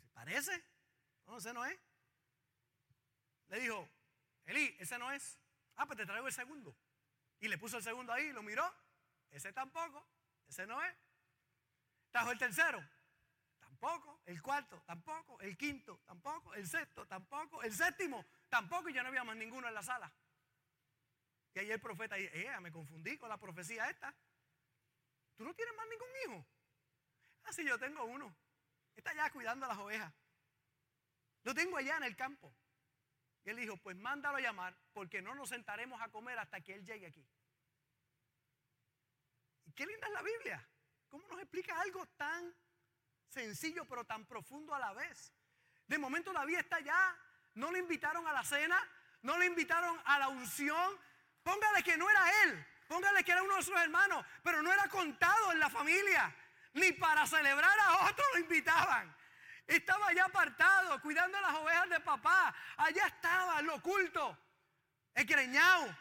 [0.00, 0.64] ¿Se parece?
[1.28, 1.78] No, ese no es.
[3.46, 3.88] Le dijo,
[4.46, 5.38] Eli, ese no es.
[5.76, 6.76] Ah, pues te traigo el segundo.
[7.38, 8.68] Y le puso el segundo ahí, lo miró.
[9.30, 10.04] Ese tampoco.
[10.48, 10.92] Ese no es.
[12.10, 12.84] Trajo el tercero.
[14.26, 15.40] El cuarto, tampoco.
[15.40, 16.54] El quinto, tampoco.
[16.54, 17.62] El sexto, tampoco.
[17.62, 18.88] El séptimo, tampoco.
[18.88, 20.12] Y ya no había más ninguno en la sala.
[21.54, 24.14] Y ahí el profeta dice, eh, me confundí con la profecía esta.
[25.36, 26.46] ¿Tú no tienes más ningún hijo?
[27.44, 28.34] Ah, sí, yo tengo uno.
[28.96, 30.12] Está allá cuidando a las ovejas.
[31.44, 32.52] Lo tengo allá en el campo.
[33.44, 36.74] Y él dijo, pues mándalo a llamar porque no nos sentaremos a comer hasta que
[36.74, 37.24] él llegue aquí.
[39.66, 40.68] Y qué linda es la Biblia.
[41.08, 42.52] ¿Cómo nos explica algo tan
[43.36, 45.30] sencillo pero tan profundo a la vez?
[45.86, 47.14] De momento David está allá,
[47.54, 48.78] no le invitaron a la cena,
[49.22, 50.98] no le invitaron a la unción.
[51.42, 54.88] Póngale que no era él, póngale que era uno de sus hermanos, pero no era
[54.88, 56.34] contado en la familia.
[56.72, 59.14] Ni para celebrar a otro lo invitaban.
[59.66, 62.54] Estaba allá apartado, cuidando las ovejas de papá.
[62.78, 64.38] Allá estaba, lo oculto,
[65.14, 65.94] esgreñado,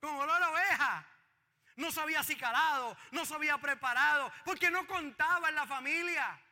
[0.00, 1.06] con olor a oveja.
[1.78, 6.42] No se había acicalado, no se había preparado, porque no contaba en la familia.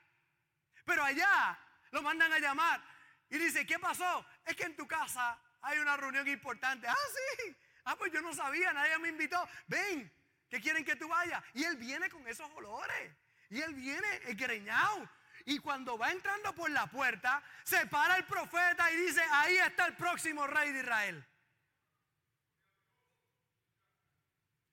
[0.84, 1.58] Pero allá
[1.90, 2.80] lo mandan a llamar
[3.28, 4.24] y dice, ¿qué pasó?
[4.44, 6.86] Es que en tu casa hay una reunión importante.
[6.86, 6.94] Ah,
[7.40, 7.56] sí.
[7.86, 9.48] Ah, pues yo no sabía, nadie me invitó.
[9.66, 10.12] Ven,
[10.48, 11.42] que quieren que tú vayas.
[11.54, 13.16] Y él viene con esos olores.
[13.50, 15.10] Y él viene egreñado.
[15.44, 19.86] Y cuando va entrando por la puerta, se para el profeta y dice, ahí está
[19.86, 21.26] el próximo rey de Israel.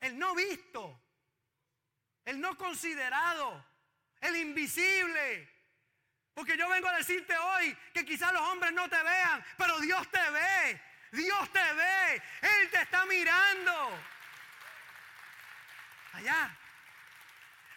[0.04, 1.02] El no visto,
[2.26, 3.66] el no considerado,
[4.20, 5.50] el invisible.
[6.34, 10.06] Porque yo vengo a decirte hoy que quizás los hombres no te vean, pero Dios
[10.12, 10.82] te ve.
[11.14, 12.22] Dios te ve.
[12.42, 13.98] Él te está mirando.
[16.12, 16.58] Allá.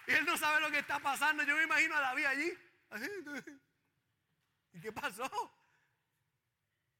[0.08, 1.44] Y él no sabe lo que está pasando.
[1.44, 2.58] Yo me imagino a David allí.
[4.72, 5.30] ¿Y qué pasó?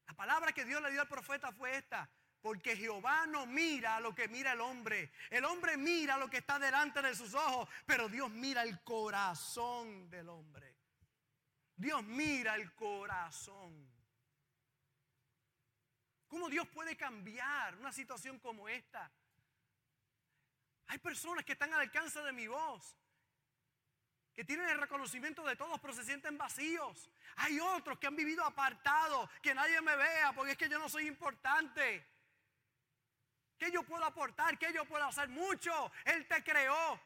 [0.06, 2.08] La palabra que Dios le dio al profeta fue esta.
[2.46, 5.10] Porque Jehová no mira lo que mira el hombre.
[5.30, 7.68] El hombre mira lo que está delante de sus ojos.
[7.84, 10.76] Pero Dios mira el corazón del hombre.
[11.74, 13.92] Dios mira el corazón.
[16.28, 19.10] ¿Cómo Dios puede cambiar una situación como esta?
[20.86, 22.96] Hay personas que están al alcance de mi voz,
[24.36, 27.10] que tienen el reconocimiento de todos, pero se sienten vacíos.
[27.38, 30.88] Hay otros que han vivido apartados, que nadie me vea, porque es que yo no
[30.88, 32.14] soy importante.
[33.58, 34.58] ¿Qué yo puedo aportar?
[34.58, 35.28] ¿Qué yo puedo hacer?
[35.28, 35.90] Mucho.
[36.04, 37.00] Él te creó.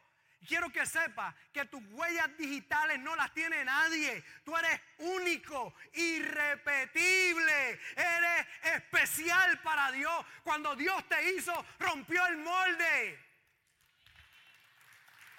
[0.46, 4.24] Quiero que sepa que tus huellas digitales no las tiene nadie.
[4.42, 7.78] Tú eres único, irrepetible.
[7.94, 10.24] Eres especial para Dios.
[10.42, 13.26] Cuando Dios te hizo, rompió el molde.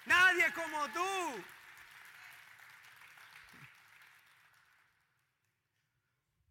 [0.06, 1.44] Nadie como tú.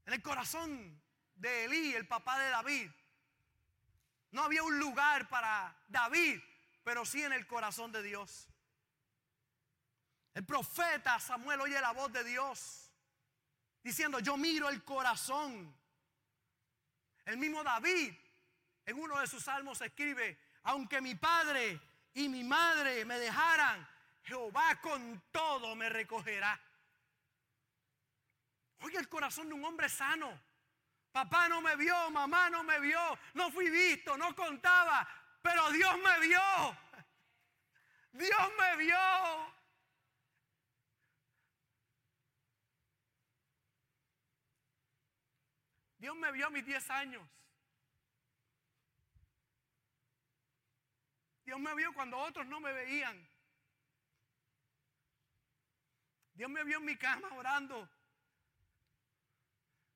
[0.06, 1.02] En el corazón
[1.36, 2.92] de Elí, el papá de David,
[4.32, 6.42] no había un lugar para David,
[6.84, 8.48] pero sí en el corazón de Dios.
[10.34, 12.90] El profeta Samuel oye la voz de Dios
[13.84, 15.76] diciendo, yo miro el corazón.
[17.26, 18.14] El mismo David
[18.86, 21.80] en uno de sus salmos escribe, aunque mi padre
[22.14, 23.88] y mi madre me dejaran,
[24.24, 26.60] Jehová con todo me recogerá.
[28.80, 30.51] Oye el corazón de un hombre sano.
[31.12, 35.08] Papá no me vio, mamá no me vio, no fui visto, no contaba,
[35.42, 36.78] pero Dios me vio.
[38.14, 39.54] Dios me vio.
[45.98, 47.30] Dios me vio a mis 10 años.
[51.44, 53.28] Dios me vio cuando otros no me veían.
[56.34, 57.88] Dios me vio en mi cama orando.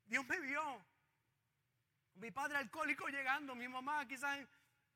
[0.06, 0.86] Dios me vio.
[2.16, 4.50] Mi padre alcohólico llegando, mi mamá quizás en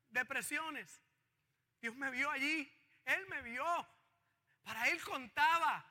[0.08, 1.00] depresiones.
[1.80, 2.70] Dios me vio allí.
[3.04, 3.64] Él me vio.
[4.62, 5.84] Para él contaba.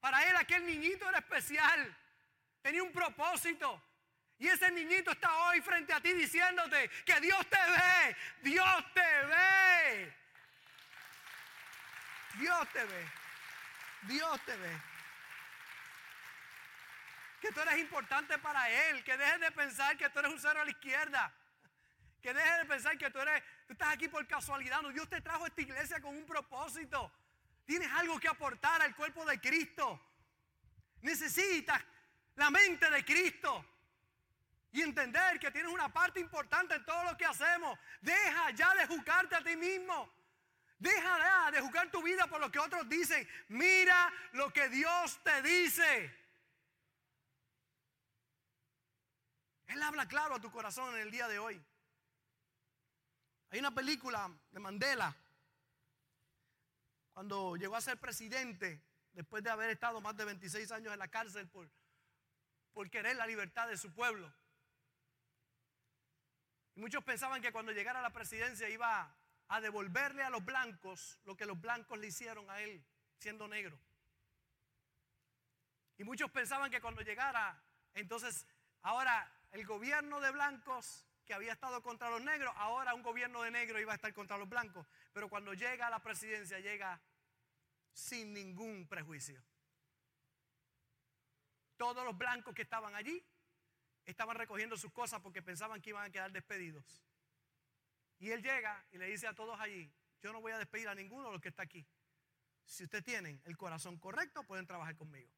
[0.00, 1.96] Para él aquel niñito era especial.
[2.62, 3.82] tenía un propósito.
[4.38, 9.26] Y ese niñito está hoy frente a ti diciéndote que Dios te ve, Dios te
[9.26, 10.14] ve.
[12.38, 13.06] Dios te ve,
[14.02, 14.95] Dios te ve.
[17.46, 20.62] Que tú eres importante para Él, que dejes de pensar que tú eres un cero
[20.62, 21.32] a la izquierda.
[22.20, 24.80] Que dejes de pensar que tú eres, tú estás aquí por casualidad.
[24.92, 27.12] Dios te trajo a esta iglesia con un propósito.
[27.64, 30.00] Tienes algo que aportar al cuerpo de Cristo.
[31.02, 31.80] Necesitas
[32.34, 33.64] la mente de Cristo.
[34.72, 37.78] Y entender que tienes una parte importante en todo lo que hacemos.
[38.00, 40.12] Deja ya de juzgarte a ti mismo.
[40.80, 43.28] Deja ya de juzgar tu vida por lo que otros dicen.
[43.48, 46.25] Mira lo que Dios te dice.
[49.66, 51.62] Él habla claro a tu corazón en el día de hoy.
[53.50, 55.14] Hay una película de Mandela,
[57.12, 61.08] cuando llegó a ser presidente, después de haber estado más de 26 años en la
[61.08, 61.70] cárcel por,
[62.74, 64.30] por querer la libertad de su pueblo.
[66.74, 69.16] Y muchos pensaban que cuando llegara a la presidencia iba
[69.48, 72.84] a devolverle a los blancos lo que los blancos le hicieron a él
[73.16, 73.78] siendo negro.
[75.96, 77.58] Y muchos pensaban que cuando llegara,
[77.94, 78.46] entonces
[78.82, 83.50] ahora el gobierno de blancos que había estado contra los negros, ahora un gobierno de
[83.50, 84.86] negros iba a estar contra los blancos.
[85.12, 87.00] Pero cuando llega a la presidencia, llega
[87.92, 89.42] sin ningún prejuicio.
[91.76, 93.22] Todos los blancos que estaban allí
[94.04, 96.84] estaban recogiendo sus cosas porque pensaban que iban a quedar despedidos.
[98.18, 100.94] Y él llega y le dice a todos allí, yo no voy a despedir a
[100.94, 101.86] ninguno de los que está aquí.
[102.64, 105.30] Si ustedes tienen el corazón correcto, pueden trabajar conmigo.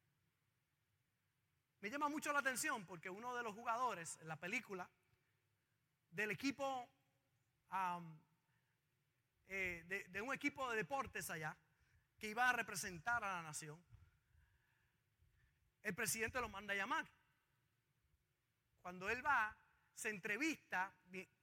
[1.81, 4.89] Me llama mucho la atención porque uno de los jugadores en la película
[6.11, 6.89] del equipo,
[9.47, 11.55] eh, de, de un equipo de deportes allá,
[12.17, 13.81] que iba a representar a la nación,
[15.83, 17.07] el presidente lo manda a llamar.
[18.81, 19.55] Cuando él va,
[19.93, 20.93] se entrevista,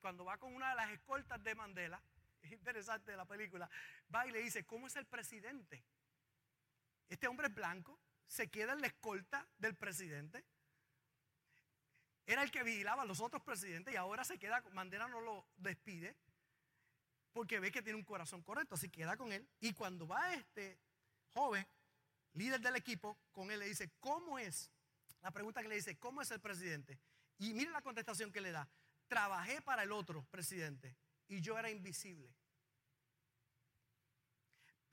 [0.01, 2.03] cuando va con una de las escoltas de Mandela,
[2.43, 3.69] es interesante la película,
[4.15, 5.83] va y le dice, ¿cómo es el presidente?
[7.09, 10.45] Este hombre es blanco, se queda en la escolta del presidente.
[12.27, 15.47] Era el que vigilaba a los otros presidentes y ahora se queda, Mandela no lo
[15.57, 16.17] despide
[17.33, 19.47] porque ve que tiene un corazón correcto, así queda con él.
[19.61, 20.81] Y cuando va este
[21.35, 21.67] joven,
[22.33, 24.71] líder del equipo, con él le dice, ¿cómo es?
[25.21, 26.99] La pregunta que le dice, ¿cómo es el presidente?
[27.39, 28.67] Y mire la contestación que le da.
[29.07, 30.97] Trabajé para el otro presidente
[31.29, 32.35] y yo era invisible.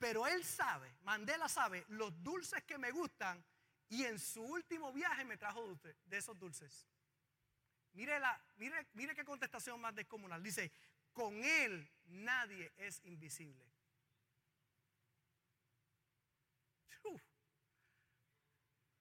[0.04, 3.42] Pero él sabe, Mandela sabe, los dulces que me gustan
[3.88, 6.86] y en su último viaje me trajo de esos dulces.
[7.94, 10.42] Mire, la, mire, mire qué contestación más descomunal.
[10.42, 10.70] Dice,
[11.14, 13.64] con él nadie es invisible.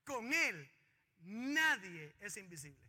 [0.05, 0.71] Con él
[1.17, 2.82] nadie es invisible.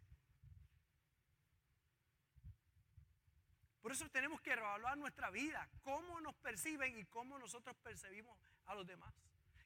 [3.84, 8.74] Por eso tenemos que evaluar nuestra vida, cómo nos perciben y cómo nosotros percibimos a
[8.74, 9.12] los demás.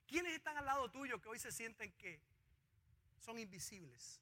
[0.09, 2.21] ¿Quiénes están al lado tuyo que hoy se sienten que
[3.21, 4.21] son invisibles?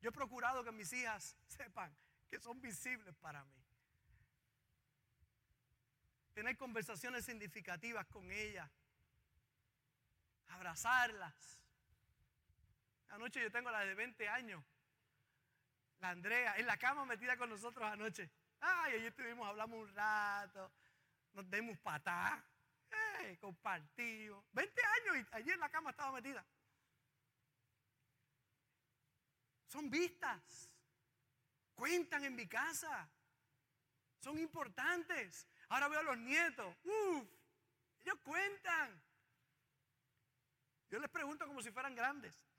[0.00, 1.94] Yo he procurado que mis hijas sepan
[2.28, 3.64] que son visibles para mí.
[6.34, 8.68] Tener conversaciones significativas con ellas.
[10.48, 11.60] Abrazarlas.
[13.10, 14.64] Anoche yo tengo la de 20 años
[16.02, 18.28] la Andrea, en la cama metida con nosotros anoche.
[18.60, 20.72] Ay, ayer estuvimos, hablamos un rato,
[21.32, 22.44] nos demos patá,
[22.90, 24.44] hey, compartimos.
[24.52, 26.44] 20 años y ayer en la cama estaba metida.
[29.68, 30.68] Son vistas,
[31.76, 33.08] cuentan en mi casa,
[34.18, 35.46] son importantes.
[35.68, 37.28] Ahora veo a los nietos, uff,
[38.00, 39.00] ellos cuentan.
[40.90, 42.51] Yo les pregunto como si fueran grandes.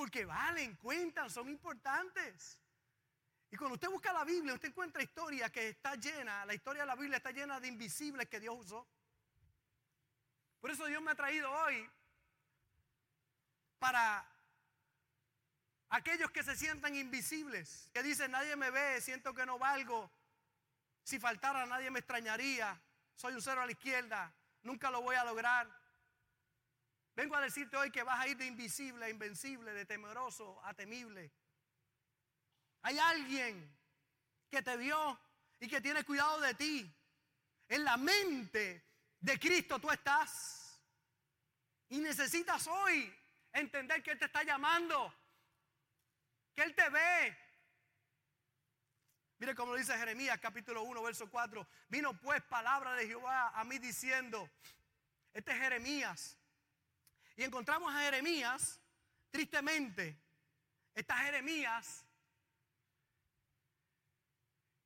[0.00, 2.58] Porque valen, cuentan, son importantes.
[3.50, 6.86] Y cuando usted busca la Biblia, usted encuentra historia que está llena, la historia de
[6.86, 8.88] la Biblia está llena de invisibles que Dios usó.
[10.58, 11.86] Por eso Dios me ha traído hoy
[13.78, 14.26] para
[15.90, 20.10] aquellos que se sientan invisibles, que dicen, nadie me ve, siento que no valgo,
[21.02, 22.80] si faltara nadie me extrañaría,
[23.14, 24.32] soy un cero a la izquierda,
[24.62, 25.79] nunca lo voy a lograr.
[27.20, 30.72] Vengo a decirte hoy que vas a ir de invisible a invencible, de temeroso a
[30.72, 31.30] temible.
[32.80, 33.78] Hay alguien
[34.48, 35.20] que te vio
[35.58, 36.90] y que tiene cuidado de ti.
[37.68, 38.86] En la mente
[39.20, 40.80] de Cristo tú estás.
[41.90, 43.14] Y necesitas hoy
[43.52, 45.14] entender que Él te está llamando.
[46.54, 47.36] Que Él te ve.
[49.36, 51.68] Mire cómo lo dice Jeremías capítulo 1, verso 4.
[51.90, 54.48] Vino pues palabra de Jehová a mí diciendo,
[55.34, 56.39] este es Jeremías,
[57.40, 58.78] Y encontramos a Jeremías,
[59.30, 60.14] tristemente,
[60.92, 62.04] está Jeremías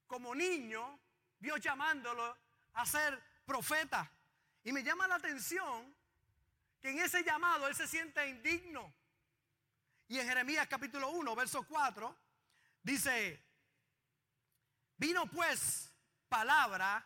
[0.07, 1.01] como niño,
[1.41, 2.39] Dios llamándolo
[2.75, 4.09] a ser profeta.
[4.63, 5.93] Y me llama la atención
[6.81, 8.95] que en ese llamado él se siente indigno.
[10.07, 12.17] Y en Jeremías capítulo 1, verso 4,
[12.85, 13.45] dice,
[14.97, 15.93] vino pues
[16.29, 17.05] palabra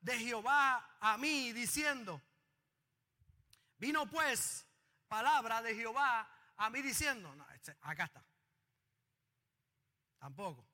[0.00, 2.22] de Jehová a mí diciendo,
[3.76, 4.63] vino pues
[5.14, 8.24] palabra de Jehová a mí diciendo, no, este, acá está,
[10.18, 10.66] tampoco.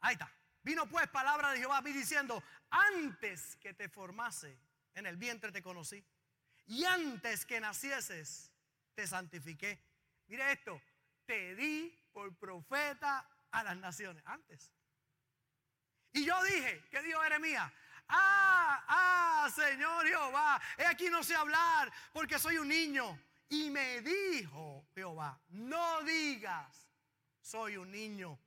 [0.00, 0.28] Ahí está.
[0.62, 4.58] Vino pues palabra de Jehová a mí diciendo, antes que te formase
[4.94, 6.04] en el vientre te conocí.
[6.66, 8.50] Y antes que nacieses
[8.96, 9.80] te santifiqué.
[10.26, 10.82] Mire esto,
[11.26, 14.20] te di por profeta a las naciones.
[14.26, 14.72] Antes.
[16.12, 17.72] Y yo dije, ¿qué dijo Jeremías?
[18.08, 23.18] Ah, ah, Señor Jehová, he aquí no sé hablar porque soy un niño.
[23.50, 26.88] Y me dijo Jehová, no digas,
[27.40, 28.38] soy un niño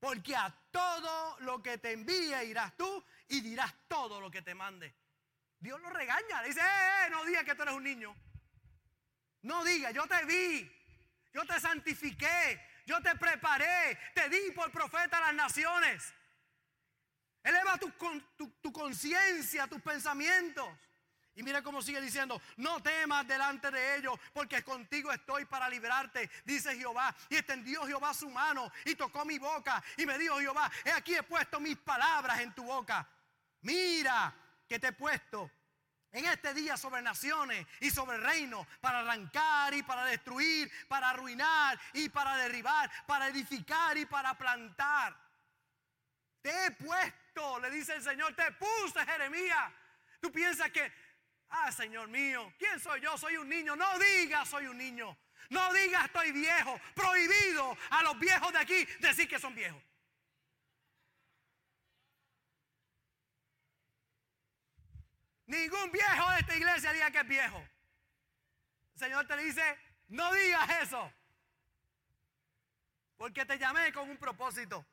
[0.00, 4.54] porque a todo lo que te envíe irás tú y dirás todo lo que te
[4.54, 4.94] mande.
[5.58, 8.16] Dios lo regaña, le dice, eh, eh, no digas que tú eres un niño.
[9.42, 10.70] No digas, yo te vi,
[11.34, 16.14] yo te santifiqué, yo te preparé, te di por profeta a las naciones.
[17.42, 20.68] Eleva tu, conciencia, tus pensamientos.
[21.34, 26.30] Y mira cómo sigue diciendo, no temas delante de ellos, porque contigo estoy para librarte,
[26.44, 27.14] dice Jehová.
[27.28, 29.82] Y extendió Jehová su mano y tocó mi boca.
[29.96, 33.08] Y me dijo Jehová, he aquí he puesto mis palabras en tu boca.
[33.62, 34.34] Mira
[34.68, 35.50] que te he puesto
[36.12, 41.80] en este día sobre naciones y sobre reinos, para arrancar y para destruir, para arruinar
[41.92, 45.29] y para derribar, para edificar y para plantar.
[46.50, 49.72] Te he puesto, le dice el Señor, te puse Jeremías.
[50.20, 50.92] Tú piensas que
[51.48, 53.16] Ah, Señor mío, ¿quién soy yo?
[53.16, 53.76] Soy un niño.
[53.76, 55.16] No digas soy un niño.
[55.48, 56.80] No digas estoy viejo.
[56.94, 59.82] Prohibido a los viejos de aquí decir que son viejos.
[65.46, 67.58] Ningún viejo de esta iglesia diga que es viejo.
[68.94, 69.78] El Señor te dice,
[70.08, 71.12] no digas eso.
[73.16, 74.84] Porque te llamé con un propósito.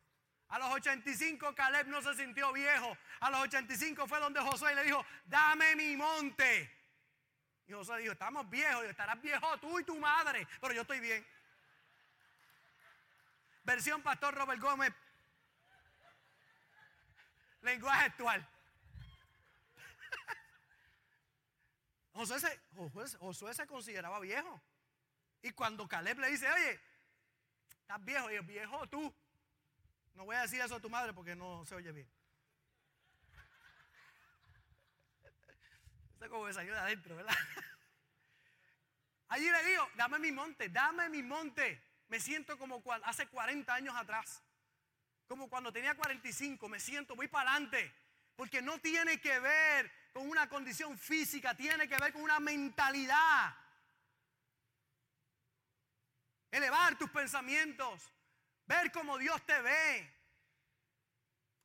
[0.50, 2.98] A los 85 Caleb no se sintió viejo.
[3.20, 6.72] A los 85 fue donde Josué le dijo, dame mi monte.
[7.68, 8.86] Y Josué dijo, estamos viejos.
[8.86, 10.48] Y estarás viejo tú y tu madre.
[10.62, 11.26] Pero yo estoy bien.
[13.64, 14.94] Versión Pastor Robert Gómez.
[17.62, 18.50] Lenguaje actual.
[22.14, 24.62] Josué se, consideraba viejo.
[25.42, 26.80] Y cuando Caleb le dice, oye,
[27.82, 29.14] estás viejo, y viejo tú.
[30.18, 32.10] No voy a decir eso a tu madre porque no se oye bien.
[36.16, 37.36] Eso es como que salió de adentro, ¿verdad?
[39.30, 41.84] Allí le digo, dame mi monte, dame mi monte.
[42.08, 44.42] Me siento como hace 40 años atrás.
[45.28, 47.94] Como cuando tenía 45, me siento, voy para adelante.
[48.36, 53.56] Porque no tiene que ver con una condición física, tiene que ver con una mentalidad.
[56.50, 58.12] Elevar tus pensamientos.
[58.68, 60.14] Ver cómo Dios te ve.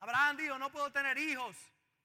[0.00, 1.56] Abraham dijo, no puedo tener hijos.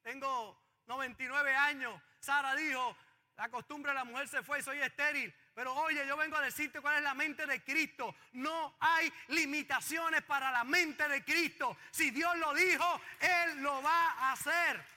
[0.01, 2.01] Tengo 99 años.
[2.19, 2.95] Sara dijo,
[3.35, 5.33] la costumbre de la mujer se fue, soy estéril.
[5.53, 8.15] Pero oye, yo vengo a decirte cuál es la mente de Cristo.
[8.33, 11.77] No hay limitaciones para la mente de Cristo.
[11.91, 14.96] Si Dios lo dijo, Él lo va a hacer.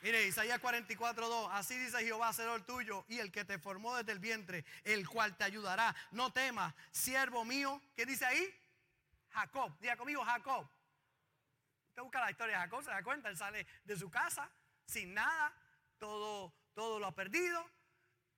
[0.00, 4.20] Mire, Isaías 44, Así dice Jehová, el tuyo y el que te formó desde el
[4.20, 5.94] vientre, el cual te ayudará.
[6.12, 7.80] No temas, siervo mío.
[7.96, 8.54] ¿Qué dice ahí?
[9.30, 9.76] Jacob.
[9.80, 10.68] Diga conmigo, Jacob.
[11.88, 13.28] Usted busca la historia de Jacob, se da cuenta.
[13.28, 14.48] Él sale de su casa
[14.86, 15.52] sin nada.
[15.98, 17.68] Todo, todo lo ha perdido.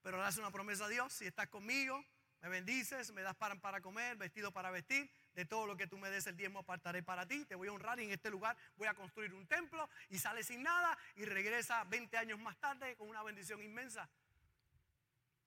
[0.02, 1.12] Pero le hace una promesa a Dios.
[1.12, 2.02] Si estás conmigo,
[2.40, 5.98] me bendices, me das para, para comer, vestido para vestir de todo lo que tú
[5.98, 8.56] me des el diezmo apartaré para ti, te voy a honrar y en este lugar
[8.76, 12.96] voy a construir un templo y sale sin nada y regresa 20 años más tarde
[12.96, 14.08] con una bendición inmensa.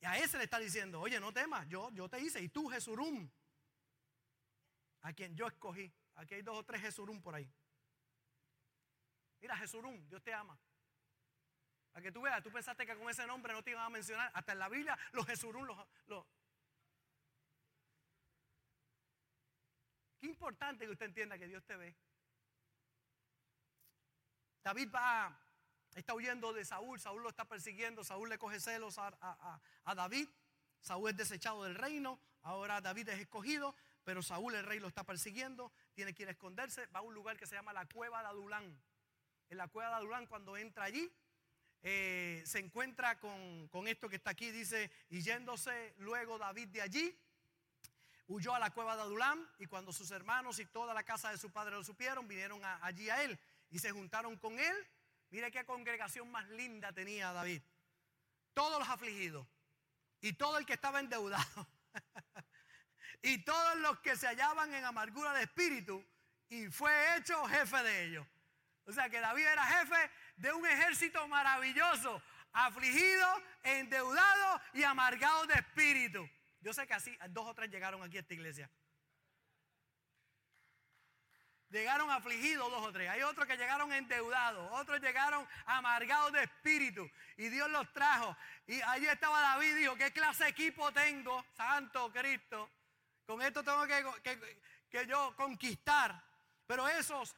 [0.01, 2.67] Y a ese le está diciendo, oye, no temas, yo, yo te hice y tú
[2.67, 3.29] Jesurum,
[5.01, 5.91] a quien yo escogí.
[6.15, 7.49] Aquí hay dos o tres Jesurum por ahí.
[9.39, 10.57] Mira, Jesurum, Dios te ama.
[11.91, 14.31] Para que tú veas, tú pensaste que con ese nombre no te iban a mencionar.
[14.33, 15.77] Hasta en la Biblia los Jesurum los,
[16.07, 16.25] los,
[20.23, 21.93] Qué importante que usted entienda que Dios te ve.
[24.63, 25.37] David va,
[25.95, 29.59] está huyendo de Saúl, Saúl lo está persiguiendo, Saúl le coge celos a,
[29.93, 30.29] David,
[30.79, 35.03] Saúl es desechado del reino, ahora David es escogido, pero Saúl el rey lo está
[35.03, 38.21] persiguiendo, tiene que ir a esconderse, va a un lugar que se llama la cueva
[38.21, 38.81] de Adulán.
[39.49, 41.13] En la cueva de Adulán, cuando entra allí,
[41.81, 46.81] eh, se encuentra con, con, esto que está aquí, dice, y yéndose luego David de
[46.81, 47.19] allí,
[48.27, 51.37] huyó a la cueva de Adulán, y cuando sus hermanos y toda la casa de
[51.37, 54.87] su padre lo supieron, vinieron allí a él y se juntaron con él.
[55.29, 57.61] Mire qué congregación más linda tenía David.
[58.53, 59.47] Todos los afligidos
[60.21, 61.67] y todo el que estaba endeudado
[63.21, 66.05] y todos los que se hallaban en amargura de espíritu
[66.49, 68.27] y fue hecho jefe de ellos.
[68.85, 72.21] O sea que David era jefe de un ejército maravilloso,
[72.51, 73.27] afligido,
[73.63, 76.29] endeudado y amargado de espíritu.
[76.63, 78.69] Yo sé que así dos o tres llegaron aquí a esta iglesia.
[81.69, 83.09] Llegaron afligidos dos o tres.
[83.09, 84.71] Hay otros que llegaron endeudados.
[84.79, 87.09] Otros llegaron amargados de espíritu.
[87.35, 88.37] Y Dios los trajo.
[88.65, 91.43] Y allí estaba David dijo, ¿qué clase de equipo tengo?
[91.57, 92.69] Santo Cristo.
[93.25, 96.23] Con esto tengo que, que yo conquistar.
[96.65, 97.35] Pero esos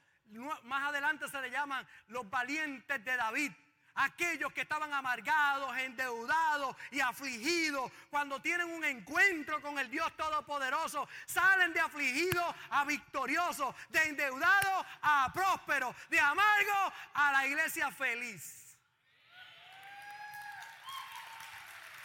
[0.64, 3.52] más adelante se le llaman los valientes de David.
[3.96, 11.08] Aquellos que estaban amargados, endeudados y afligidos, cuando tienen un encuentro con el Dios Todopoderoso,
[11.26, 18.78] salen de afligidos a victoriosos, de endeudados a prósperos, de amargo a la iglesia feliz.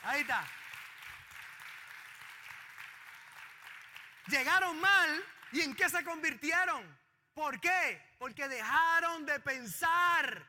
[0.03, 0.47] Ahí está.
[4.29, 6.99] Llegaron mal y en qué se convirtieron?
[7.35, 8.15] ¿Por qué?
[8.19, 10.47] Porque dejaron de pensar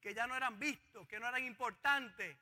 [0.00, 2.36] que ya no eran vistos, que no eran importantes.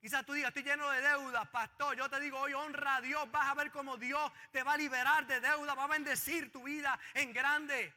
[0.00, 1.96] Quizás tú digas, estoy lleno de deudas, pastor.
[1.96, 3.30] Yo te digo hoy, honra a Dios.
[3.32, 6.62] Vas a ver cómo Dios te va a liberar de deuda, va a bendecir tu
[6.62, 7.92] vida en grande.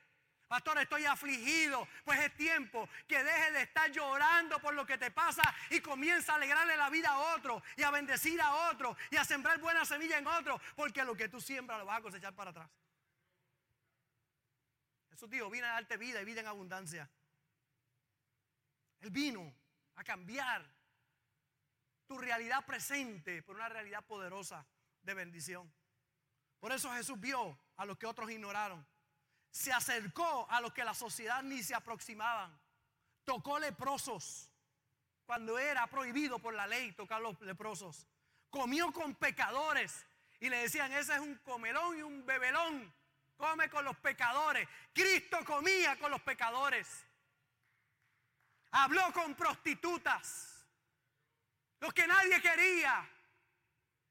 [0.48, 1.88] Pastor, estoy afligido.
[2.04, 6.34] Pues es tiempo que deje de estar llorando por lo que te pasa y comienza
[6.34, 9.86] a alegrarle la vida a otro y a bendecir a otro y a sembrar buena
[9.86, 10.60] semilla en otro.
[10.76, 12.70] Porque lo que tú siembras lo vas a cosechar para atrás.
[15.12, 17.08] Jesús dijo, vine a darte vida y vida en abundancia.
[19.02, 19.54] Él vino
[19.96, 20.66] a cambiar
[22.08, 24.66] tu realidad presente por una realidad poderosa
[25.02, 25.72] de bendición.
[26.60, 28.86] Por eso Jesús vio a los que otros ignoraron.
[29.50, 32.58] Se acercó a los que la sociedad ni se aproximaban.
[33.24, 34.50] Tocó leprosos
[35.26, 38.08] cuando era prohibido por la ley tocar los leprosos.
[38.50, 40.06] Comió con pecadores
[40.40, 42.94] y le decían, ese es un comelón y un bebelón
[43.38, 44.68] come con los pecadores.
[44.94, 47.06] Cristo comía con los pecadores.
[48.72, 50.66] Habló con prostitutas.
[51.80, 53.10] Los que nadie quería.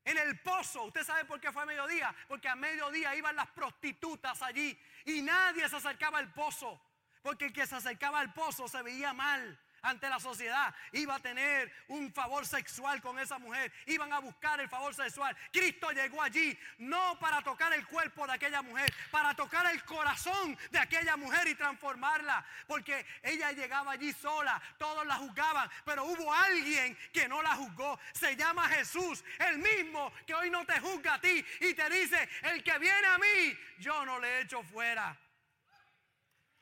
[0.04, 0.84] En el pozo.
[0.84, 2.14] ¿Usted sabe por qué fue a mediodía?
[2.26, 6.80] Porque a mediodía iban las prostitutas allí y nadie se acercaba al pozo.
[7.22, 11.20] Porque el que se acercaba al pozo se veía mal ante la sociedad, iba a
[11.20, 15.36] tener un favor sexual con esa mujer, iban a buscar el favor sexual.
[15.52, 20.56] Cristo llegó allí no para tocar el cuerpo de aquella mujer, para tocar el corazón
[20.70, 26.32] de aquella mujer y transformarla, porque ella llegaba allí sola, todos la juzgaban, pero hubo
[26.32, 31.14] alguien que no la juzgó, se llama Jesús, el mismo que hoy no te juzga
[31.14, 35.16] a ti y te dice, el que viene a mí, yo no le echo fuera.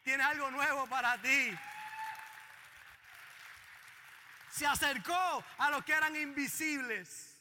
[0.02, 1.54] Tiene algo nuevo para ti
[4.59, 7.40] se acercó a los que eran invisibles.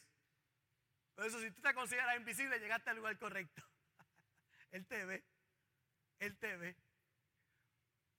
[1.16, 3.60] Por eso si tú te consideras invisible, llegaste al lugar correcto.
[4.70, 5.24] Él te ve.
[6.20, 6.76] Él te ve.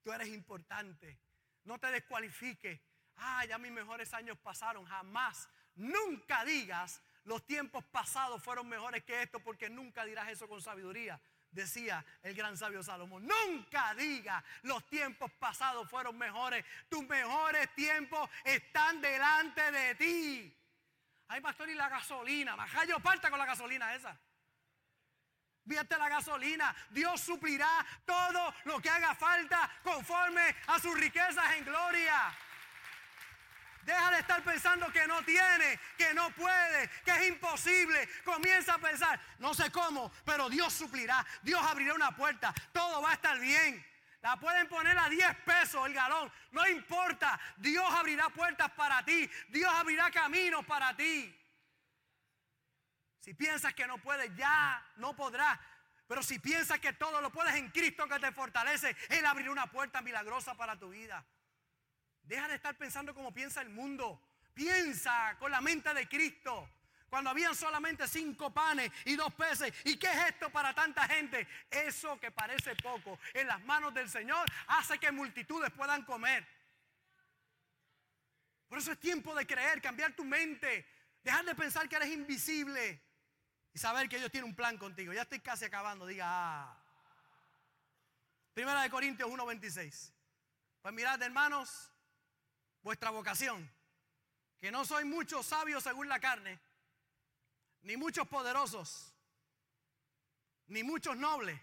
[0.03, 1.17] Tú eres importante.
[1.63, 2.81] No te descualifiques.
[3.15, 4.83] Ah, ya mis mejores años pasaron.
[4.85, 5.47] Jamás.
[5.75, 11.21] Nunca digas los tiempos pasados fueron mejores que esto porque nunca dirás eso con sabiduría
[11.51, 13.27] decía el gran sabio Salomón.
[13.27, 16.65] Nunca diga los tiempos pasados fueron mejores.
[16.89, 20.55] Tus mejores tiempos están delante de ti.
[21.27, 22.55] Ay, pastor, y la gasolina.
[22.55, 24.17] Majayo, parta con la gasolina esa.
[25.63, 26.75] Vierte la gasolina.
[26.89, 32.35] Dios suplirá todo lo que haga falta conforme a sus riquezas en gloria.
[33.89, 38.07] Deja de estar pensando que no tiene, que no puede, que es imposible.
[38.23, 41.25] Comienza a pensar, no sé cómo, pero Dios suplirá.
[41.41, 42.53] Dios abrirá una puerta.
[42.71, 43.83] Todo va a estar bien.
[44.21, 46.31] La pueden poner a 10 pesos el galón.
[46.51, 47.39] No importa.
[47.57, 49.27] Dios abrirá puertas para ti.
[49.47, 51.35] Dios abrirá caminos para ti.
[53.21, 55.57] Si piensas que no puedes, ya no podrás.
[56.05, 59.65] Pero si piensas que todo lo puedes en Cristo que te fortalece, Él abrirá una
[59.65, 61.25] puerta milagrosa para tu vida.
[62.29, 64.21] Deja de estar pensando como piensa el mundo.
[64.53, 66.69] Piensa con la mente de Cristo.
[67.09, 69.73] Cuando habían solamente cinco panes y dos peces.
[69.83, 71.47] ¿Y qué es esto para tanta gente?
[71.71, 76.47] Eso que parece poco en las manos del Señor hace que multitudes puedan comer.
[78.67, 80.85] Por eso es tiempo de creer, cambiar tu mente.
[81.23, 83.01] Dejar de pensar que eres invisible.
[83.73, 85.13] Y saber que Dios tiene un plan contigo.
[85.13, 86.05] Ya estoy casi acabando.
[86.05, 86.83] Diga, ah.
[88.53, 90.13] Primera de Corintios 1:26.
[90.83, 91.91] Pues mirad, hermanos,
[92.81, 93.69] vuestra vocación,
[94.59, 96.59] que no soy muchos sabios según la carne,
[97.81, 99.13] ni muchos poderosos,
[100.67, 101.59] ni muchos nobles,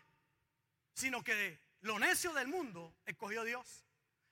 [0.94, 3.84] sino que lo necio del mundo escogió Dios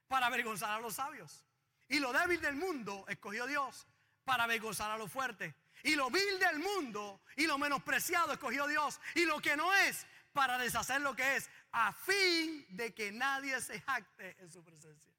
[0.08, 1.44] para avergonzar a los sabios.
[1.88, 3.86] Y lo débil del mundo escogió Dios
[4.24, 5.54] para avergonzar a los fuertes.
[5.82, 9.00] Y lo vil del mundo y lo menospreciado escogió Dios.
[9.14, 13.60] Y lo que no es para deshacer lo que es, a fin de que nadie
[13.60, 15.13] se jacte en su presencia.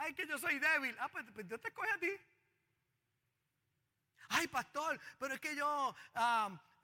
[0.00, 0.96] Ay, que yo soy débil.
[0.98, 2.10] Ah, pues, pues Dios te escoge a ti.
[4.30, 5.94] Ay, pastor, pero es que yo,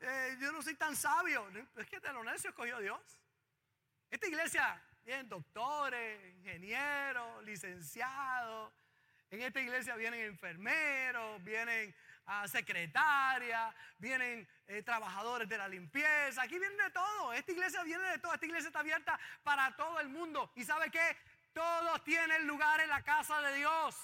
[0.01, 1.49] eh, yo no soy tan sabio.
[1.77, 3.01] Es que de lo necio escogió Dios.
[4.11, 8.71] Esta iglesia vienen doctores, ingenieros, licenciados.
[9.31, 11.97] En esta iglesia vienen enfermeros, vienen
[12.27, 16.43] a secretarias, vienen eh, trabajadores de la limpieza.
[16.43, 17.33] Aquí vienen de todo.
[17.33, 18.35] Esta iglesia viene de todo.
[18.35, 20.53] Esta iglesia está abierta para todo el mundo.
[20.55, 21.17] ¿Y sabe qué?
[21.57, 23.97] Todos tienen lugar en la casa de Dios.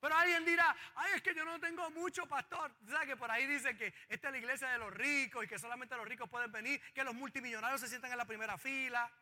[0.00, 2.74] Pero alguien dirá, ay, es que yo no tengo mucho pastor.
[2.88, 5.58] ¿Sabes que por ahí dice que esta es la iglesia de los ricos y que
[5.58, 9.12] solamente los ricos pueden venir, que los multimillonarios se sientan en la primera fila?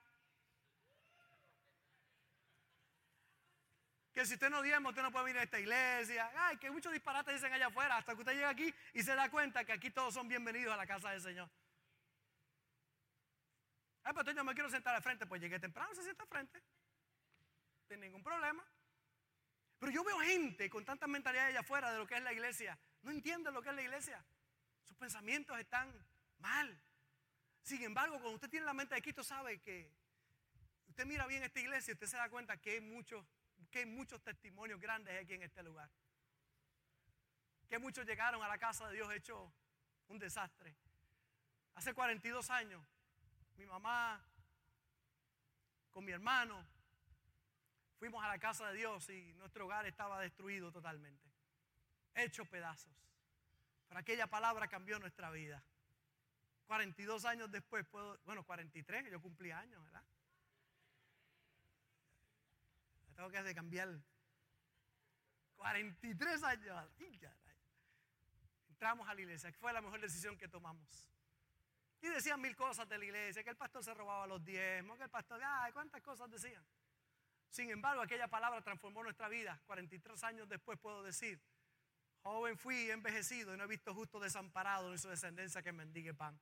[4.13, 6.31] Que si usted no diezma, usted no puede venir a esta iglesia.
[6.37, 9.29] Ay, que muchos disparates dicen allá afuera, hasta que usted llega aquí y se da
[9.33, 11.51] cuenta que aquí todos son bienvenidos a la casa del Señor.
[14.05, 16.63] Ay, pero yo me quiero sentar al frente, pues llegué temprano, se sienta al frente.
[17.89, 18.65] Sin ningún problema.
[19.79, 22.79] Pero yo veo gente con tanta mentalidad allá afuera de lo que es la iglesia.
[23.03, 24.25] No entienden lo que es la iglesia.
[24.85, 25.93] Sus pensamientos están
[26.39, 26.81] mal.
[27.63, 29.93] Sin embargo, cuando usted tiene la mente de Cristo, sabe que
[30.89, 33.25] usted mira bien esta iglesia y usted se da cuenta que hay muchos,
[33.71, 35.91] que hay muchos testimonios grandes aquí en este lugar.
[37.69, 39.53] Que muchos llegaron a la casa de Dios hecho
[40.09, 40.77] un desastre.
[41.75, 42.85] Hace 42 años,
[43.57, 44.21] mi mamá
[45.91, 46.65] con mi hermano
[48.03, 51.31] Fuimos a la casa de Dios y nuestro hogar estaba destruido totalmente,
[52.17, 52.93] hecho pedazos.
[53.87, 55.63] Pero aquella palabra cambió nuestra vida.
[56.67, 60.03] 42 años después, puedo, bueno, 43, yo cumplí años, ¿verdad?
[63.15, 63.89] Tengo que cambiar
[65.55, 66.91] 43 años.
[68.69, 71.09] Entramos a la iglesia, que fue la mejor decisión que tomamos.
[72.03, 75.05] Y decían mil cosas de la iglesia, que el pastor se robaba los diezmos, que
[75.05, 76.65] el pastor, ay, cuántas cosas decían.
[77.49, 79.61] Sin embargo, aquella palabra transformó nuestra vida.
[79.67, 81.41] 43 años después puedo decir,
[82.23, 86.41] joven fui envejecido y no he visto justo desamparado ni su descendencia que mendigue pan.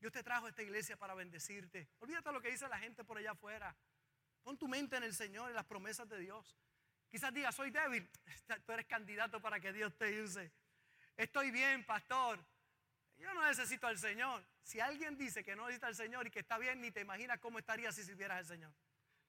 [0.00, 1.88] Dios te trajo a esta iglesia para bendecirte.
[2.00, 3.76] Olvídate lo que dice la gente por allá afuera.
[4.42, 6.58] Pon tu mente en el Señor y las promesas de Dios.
[7.08, 8.10] Quizás digas, soy débil.
[8.66, 10.52] Tú eres candidato para que Dios te use.
[11.16, 12.44] Estoy bien, pastor.
[13.16, 14.44] Yo no necesito al Señor.
[14.62, 17.38] Si alguien dice que no necesita al Señor y que está bien, ni te imaginas
[17.38, 18.72] cómo estaría si sirvieras al Señor.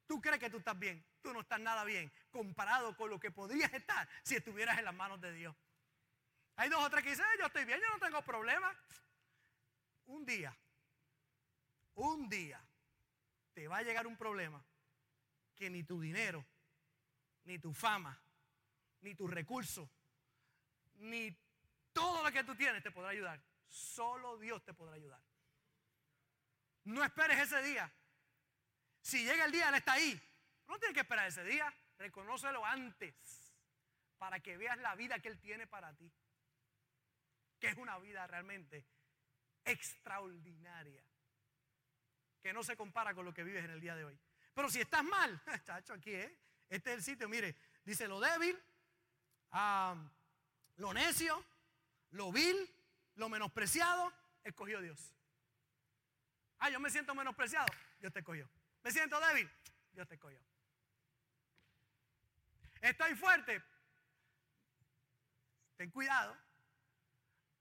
[0.06, 1.04] Tú crees que tú estás bien.
[1.22, 4.94] Tú no estás nada bien comparado con lo que podrías estar si estuvieras en las
[4.94, 5.56] manos de Dios.
[6.56, 8.74] Hay dos o tres que dicen, yo estoy bien, yo no tengo problema.
[10.08, 10.58] Un día,
[11.96, 12.62] un día,
[13.54, 14.64] te va a llegar un problema
[15.56, 16.46] que ni tu dinero,
[17.44, 18.18] ni tu fama,
[19.02, 19.90] ni tus recursos,
[20.96, 21.36] ni
[21.92, 23.42] todo lo que tú tienes te podrá ayudar.
[23.68, 25.22] Solo Dios te podrá ayudar.
[26.86, 27.92] No esperes ese día.
[29.02, 30.20] Si llega el día, Él está ahí.
[30.68, 31.74] No tienes que esperar ese día.
[31.98, 33.16] Reconócelo antes
[34.18, 36.12] para que veas la vida que Él tiene para ti.
[37.60, 38.86] Que es una vida realmente
[39.66, 41.04] extraordinaria.
[42.42, 44.20] Que no se compara con lo que vives en el día de hoy.
[44.54, 46.40] Pero si estás mal, chacho, aquí, ¿eh?
[46.70, 47.56] Este es el sitio, mire,
[47.86, 48.60] dice lo débil,
[50.78, 51.44] lo necio,
[52.12, 52.70] lo vil,
[53.18, 54.12] lo menospreciado,
[54.44, 55.14] escogió Dios.
[56.60, 57.68] Ah, yo me siento menospreciado,
[58.00, 58.50] Dios te escogió.
[58.84, 59.52] Me siento débil.
[59.92, 60.40] Dios te escogió.
[62.82, 63.64] Estoy fuerte.
[65.76, 66.38] Ten cuidado.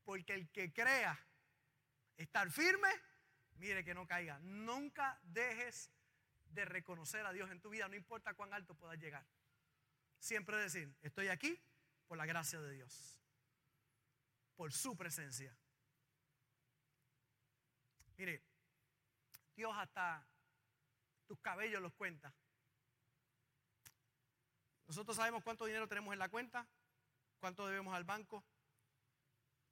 [0.05, 1.19] Porque el que crea
[2.17, 2.89] estar firme,
[3.57, 4.39] mire que no caiga.
[4.41, 5.91] Nunca dejes
[6.51, 9.27] de reconocer a Dios en tu vida, no importa cuán alto puedas llegar.
[10.19, 11.61] Siempre decir, estoy aquí
[12.07, 13.19] por la gracia de Dios,
[14.57, 15.57] por su presencia.
[18.17, 18.43] Mire,
[19.55, 20.27] Dios hasta
[21.27, 22.35] tus cabellos los cuenta.
[24.87, 26.67] Nosotros sabemos cuánto dinero tenemos en la cuenta,
[27.39, 28.45] cuánto debemos al banco,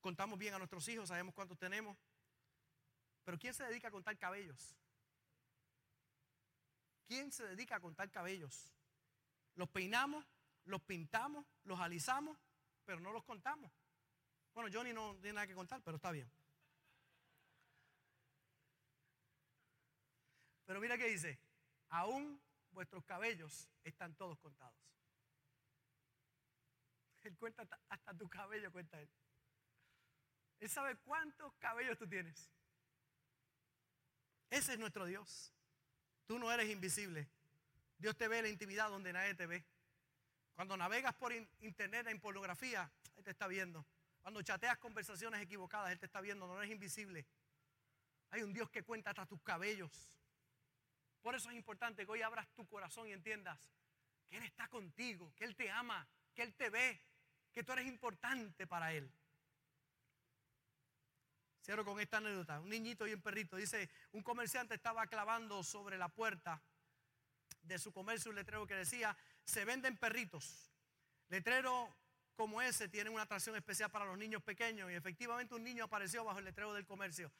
[0.00, 1.96] contamos bien a nuestros hijos, sabemos cuánto tenemos.
[3.24, 4.76] Pero ¿quién se dedica a contar cabellos?
[7.06, 8.74] ¿Quién se dedica a contar cabellos?
[9.54, 10.26] Los peinamos,
[10.64, 12.36] los pintamos, los alisamos,
[12.84, 13.70] pero no los contamos.
[14.54, 16.30] Bueno, Johnny no tiene nada que contar, pero está bien.
[20.64, 21.38] Pero mira que dice,
[21.88, 22.40] aún
[22.70, 24.74] vuestros cabellos están todos contados.
[27.22, 29.08] Él cuenta hasta, hasta tu cabello, cuenta él.
[30.60, 32.50] Él sabe cuántos cabellos tú tienes.
[34.50, 35.52] Ese es nuestro Dios.
[36.26, 37.28] Tú no eres invisible.
[37.98, 39.64] Dios te ve en la intimidad donde nadie te ve.
[40.54, 43.84] Cuando navegas por internet en pornografía, ahí te está viendo.
[44.24, 46.46] Cuando chateas conversaciones equivocadas, Él te está viendo.
[46.46, 47.26] No eres invisible.
[48.30, 50.08] Hay un Dios que cuenta hasta tus cabellos.
[51.20, 53.60] Por eso es importante que hoy abras tu corazón y entiendas
[54.26, 56.98] que Él está contigo, que Él te ama, que Él te ve,
[57.52, 59.12] que tú eres importante para Él.
[61.62, 62.60] Cierro con esta anécdota.
[62.60, 63.56] Un niñito y un perrito.
[63.56, 66.62] Dice, un comerciante estaba clavando sobre la puerta
[67.60, 69.14] de su comercio un letrero que decía,
[69.44, 70.70] se venden perritos.
[71.28, 71.94] Letrero
[72.36, 76.24] como ese tiene una atracción especial para los niños pequeños y efectivamente un niño apareció
[76.24, 77.30] bajo el letrero del comercio.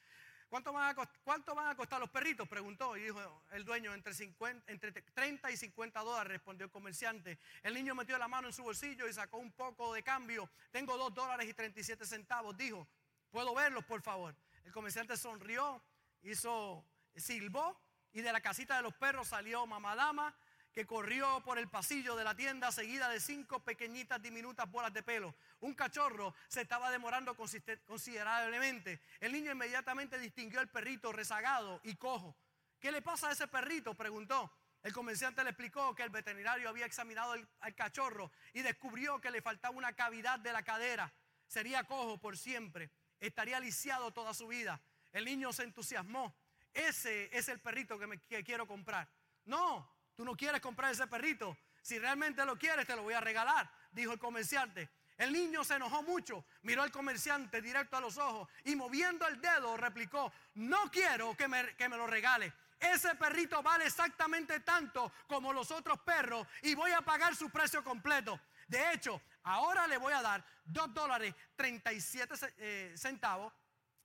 [0.48, 2.48] ¿Cuánto van a, cuánto van a costar los perritos?
[2.48, 7.38] Preguntó y dijo el dueño, entre, 50, entre 30 y 50 dólares, respondió el comerciante.
[7.62, 10.48] El niño metió la mano en su bolsillo y sacó un poco de cambio.
[10.70, 12.86] Tengo 2 dólares y 37 centavos, dijo.
[13.30, 14.36] ¿Puedo verlos, por favor?
[14.64, 15.82] El comerciante sonrió,
[16.22, 16.86] hizo,
[17.16, 17.76] silbó
[18.12, 20.32] y de la casita de los perros salió mamadama
[20.74, 25.02] que corrió por el pasillo de la tienda seguida de cinco pequeñitas diminutas bolas de
[25.02, 25.34] pelo.
[25.60, 29.00] Un cachorro se estaba demorando considerablemente.
[29.20, 32.36] El niño inmediatamente distinguió el perrito rezagado y cojo.
[32.80, 33.94] ¿Qué le pasa a ese perrito?
[33.94, 34.52] preguntó.
[34.82, 39.40] El comerciante le explicó que el veterinario había examinado al cachorro y descubrió que le
[39.40, 41.10] faltaba una cavidad de la cadera.
[41.46, 42.90] Sería cojo por siempre
[43.26, 44.80] estaría lisiado toda su vida.
[45.12, 46.36] El niño se entusiasmó.
[46.72, 49.08] Ese es el perrito que, me, quiero comprar.
[49.44, 51.56] No, tú no quieres comprar ese perrito.
[51.82, 54.88] Si realmente lo quieres, te lo voy a regalar, dijo el comerciante.
[55.16, 59.40] El niño se enojó mucho, miró al comerciante directo a los ojos y moviendo el
[59.40, 62.52] dedo replicó, no quiero que me, que me lo regale.
[62.80, 67.84] Ese perrito vale exactamente tanto como los otros perros y voy a pagar su precio
[67.84, 68.40] completo.
[68.66, 73.52] De hecho, ahora le voy a dar 2 dólares 37 eh, centavos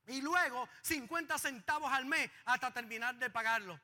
[0.08, 3.80] y luego 50 centavos al mes hasta terminar de pagarlo.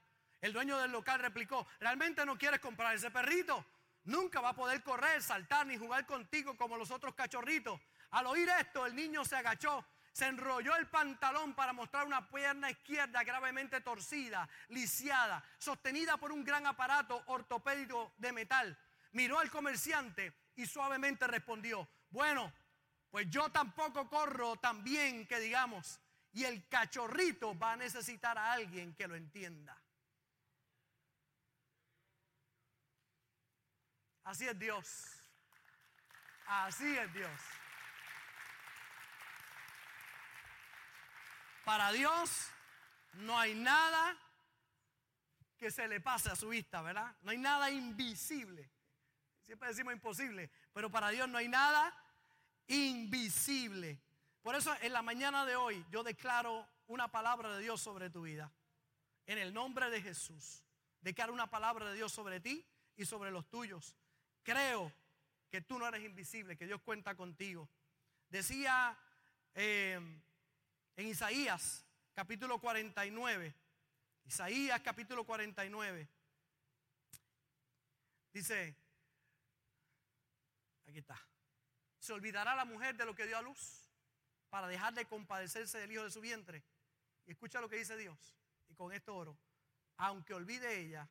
[0.46, 3.66] El dueño del local replicó, ¿realmente no quieres comprar ese perrito?
[4.04, 7.82] Nunca va a poder correr, saltar ni jugar contigo como los otros cachorritos.
[8.12, 12.70] Al oír esto, el niño se agachó, se enrolló el pantalón para mostrar una pierna
[12.70, 18.78] izquierda gravemente torcida, lisiada, sostenida por un gran aparato ortopédico de metal.
[19.14, 22.54] Miró al comerciante y suavemente respondió, bueno,
[23.10, 26.00] pues yo tampoco corro tan bien que digamos,
[26.34, 29.76] y el cachorrito va a necesitar a alguien que lo entienda.
[34.26, 35.06] Así es Dios.
[36.48, 37.42] Así es Dios.
[41.64, 42.50] Para Dios
[43.14, 44.18] no hay nada
[45.58, 47.16] que se le pase a su vista, ¿verdad?
[47.22, 48.70] No hay nada invisible.
[49.42, 51.96] Siempre decimos imposible, pero para Dios no hay nada
[52.68, 54.02] invisible.
[54.42, 58.24] Por eso en la mañana de hoy yo declaro una palabra de Dios sobre tu
[58.24, 58.52] vida.
[59.28, 60.64] En el nombre de Jesús.
[61.02, 63.96] Declaro una palabra de Dios sobre ti y sobre los tuyos.
[64.46, 64.94] Creo
[65.50, 67.68] que tú no eres invisible, que Dios cuenta contigo.
[68.30, 68.96] Decía
[69.56, 70.00] eh,
[70.96, 71.84] en Isaías
[72.14, 73.56] capítulo 49,
[74.26, 76.08] Isaías capítulo 49,
[78.32, 78.78] dice,
[80.88, 81.20] Aquí está.
[81.98, 83.90] ¿Se olvidará la mujer de lo que dio a luz
[84.52, 86.64] para dejar de compadecerse del hijo de su vientre?
[87.26, 88.38] Y escucha lo que dice Dios.
[88.70, 89.36] Y con esto oro.
[89.98, 91.10] Aunque olvide ella,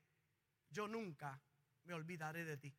[0.71, 1.43] yo nunca
[1.83, 2.73] me olvidaré de ti.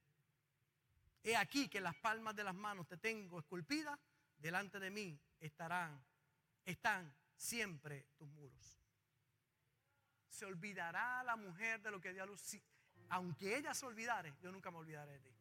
[1.25, 3.99] He aquí que las palmas de las manos te tengo esculpidas,
[4.37, 5.99] delante de mí estarán,
[6.63, 8.79] están siempre tus muros.
[10.29, 12.61] Se olvidará la mujer de lo que dio a luz.
[13.09, 15.35] aunque ella se olvidare, yo nunca me olvidaré de ti.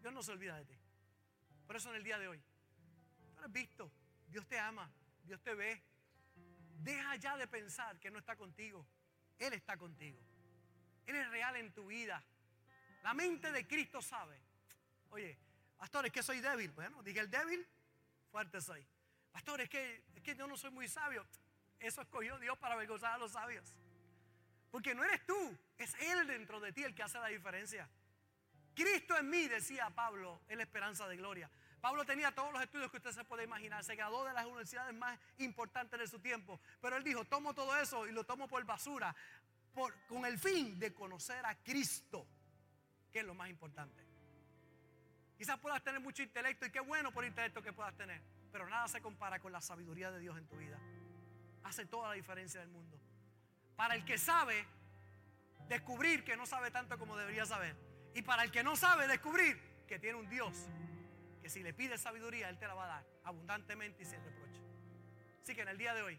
[0.00, 0.78] Dios no se olvida de ti.
[1.66, 2.42] Por eso en el día de hoy,
[3.34, 3.92] tú eres visto,
[4.26, 4.90] Dios te ama,
[5.22, 5.82] Dios te ve.
[6.78, 8.86] Deja ya de pensar que no está contigo.
[9.38, 10.18] Él está contigo.
[11.04, 12.24] Él es real en tu vida.
[13.02, 14.43] La mente de Cristo sabe.
[15.14, 15.38] Oye,
[15.76, 16.72] pastor, es que soy débil.
[16.72, 17.64] Bueno, dije el débil,
[18.32, 18.84] fuerte soy.
[19.30, 21.24] Pastor, es que, es que yo no soy muy sabio.
[21.78, 23.64] Eso escogió Dios para avergonzar a los sabios.
[24.72, 27.88] Porque no eres tú, es Él dentro de ti el que hace la diferencia.
[28.74, 31.48] Cristo en mí, decía Pablo, es la esperanza de gloria.
[31.80, 34.92] Pablo tenía todos los estudios que usted se puede imaginar, se graduó de las universidades
[34.96, 38.64] más importantes de su tiempo, pero él dijo, tomo todo eso y lo tomo por
[38.64, 39.14] basura,
[40.08, 42.26] con el fin de conocer a Cristo,
[43.12, 44.03] que es lo más importante.
[45.36, 48.22] Quizás puedas tener mucho intelecto y qué bueno por intelecto que puedas tener,
[48.52, 50.78] pero nada se compara con la sabiduría de Dios en tu vida.
[51.64, 52.98] Hace toda la diferencia del mundo.
[53.76, 54.64] Para el que sabe,
[55.68, 57.76] descubrir que no sabe tanto como debería saber.
[58.14, 60.68] Y para el que no sabe, descubrir que tiene un Dios
[61.42, 64.62] que si le pide sabiduría, Él te la va a dar abundantemente y sin reproche.
[65.42, 66.18] Así que en el día de hoy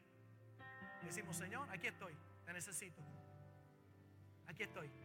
[1.03, 3.01] decimos, Señor, aquí estoy, te necesito.
[4.47, 5.04] Aquí estoy.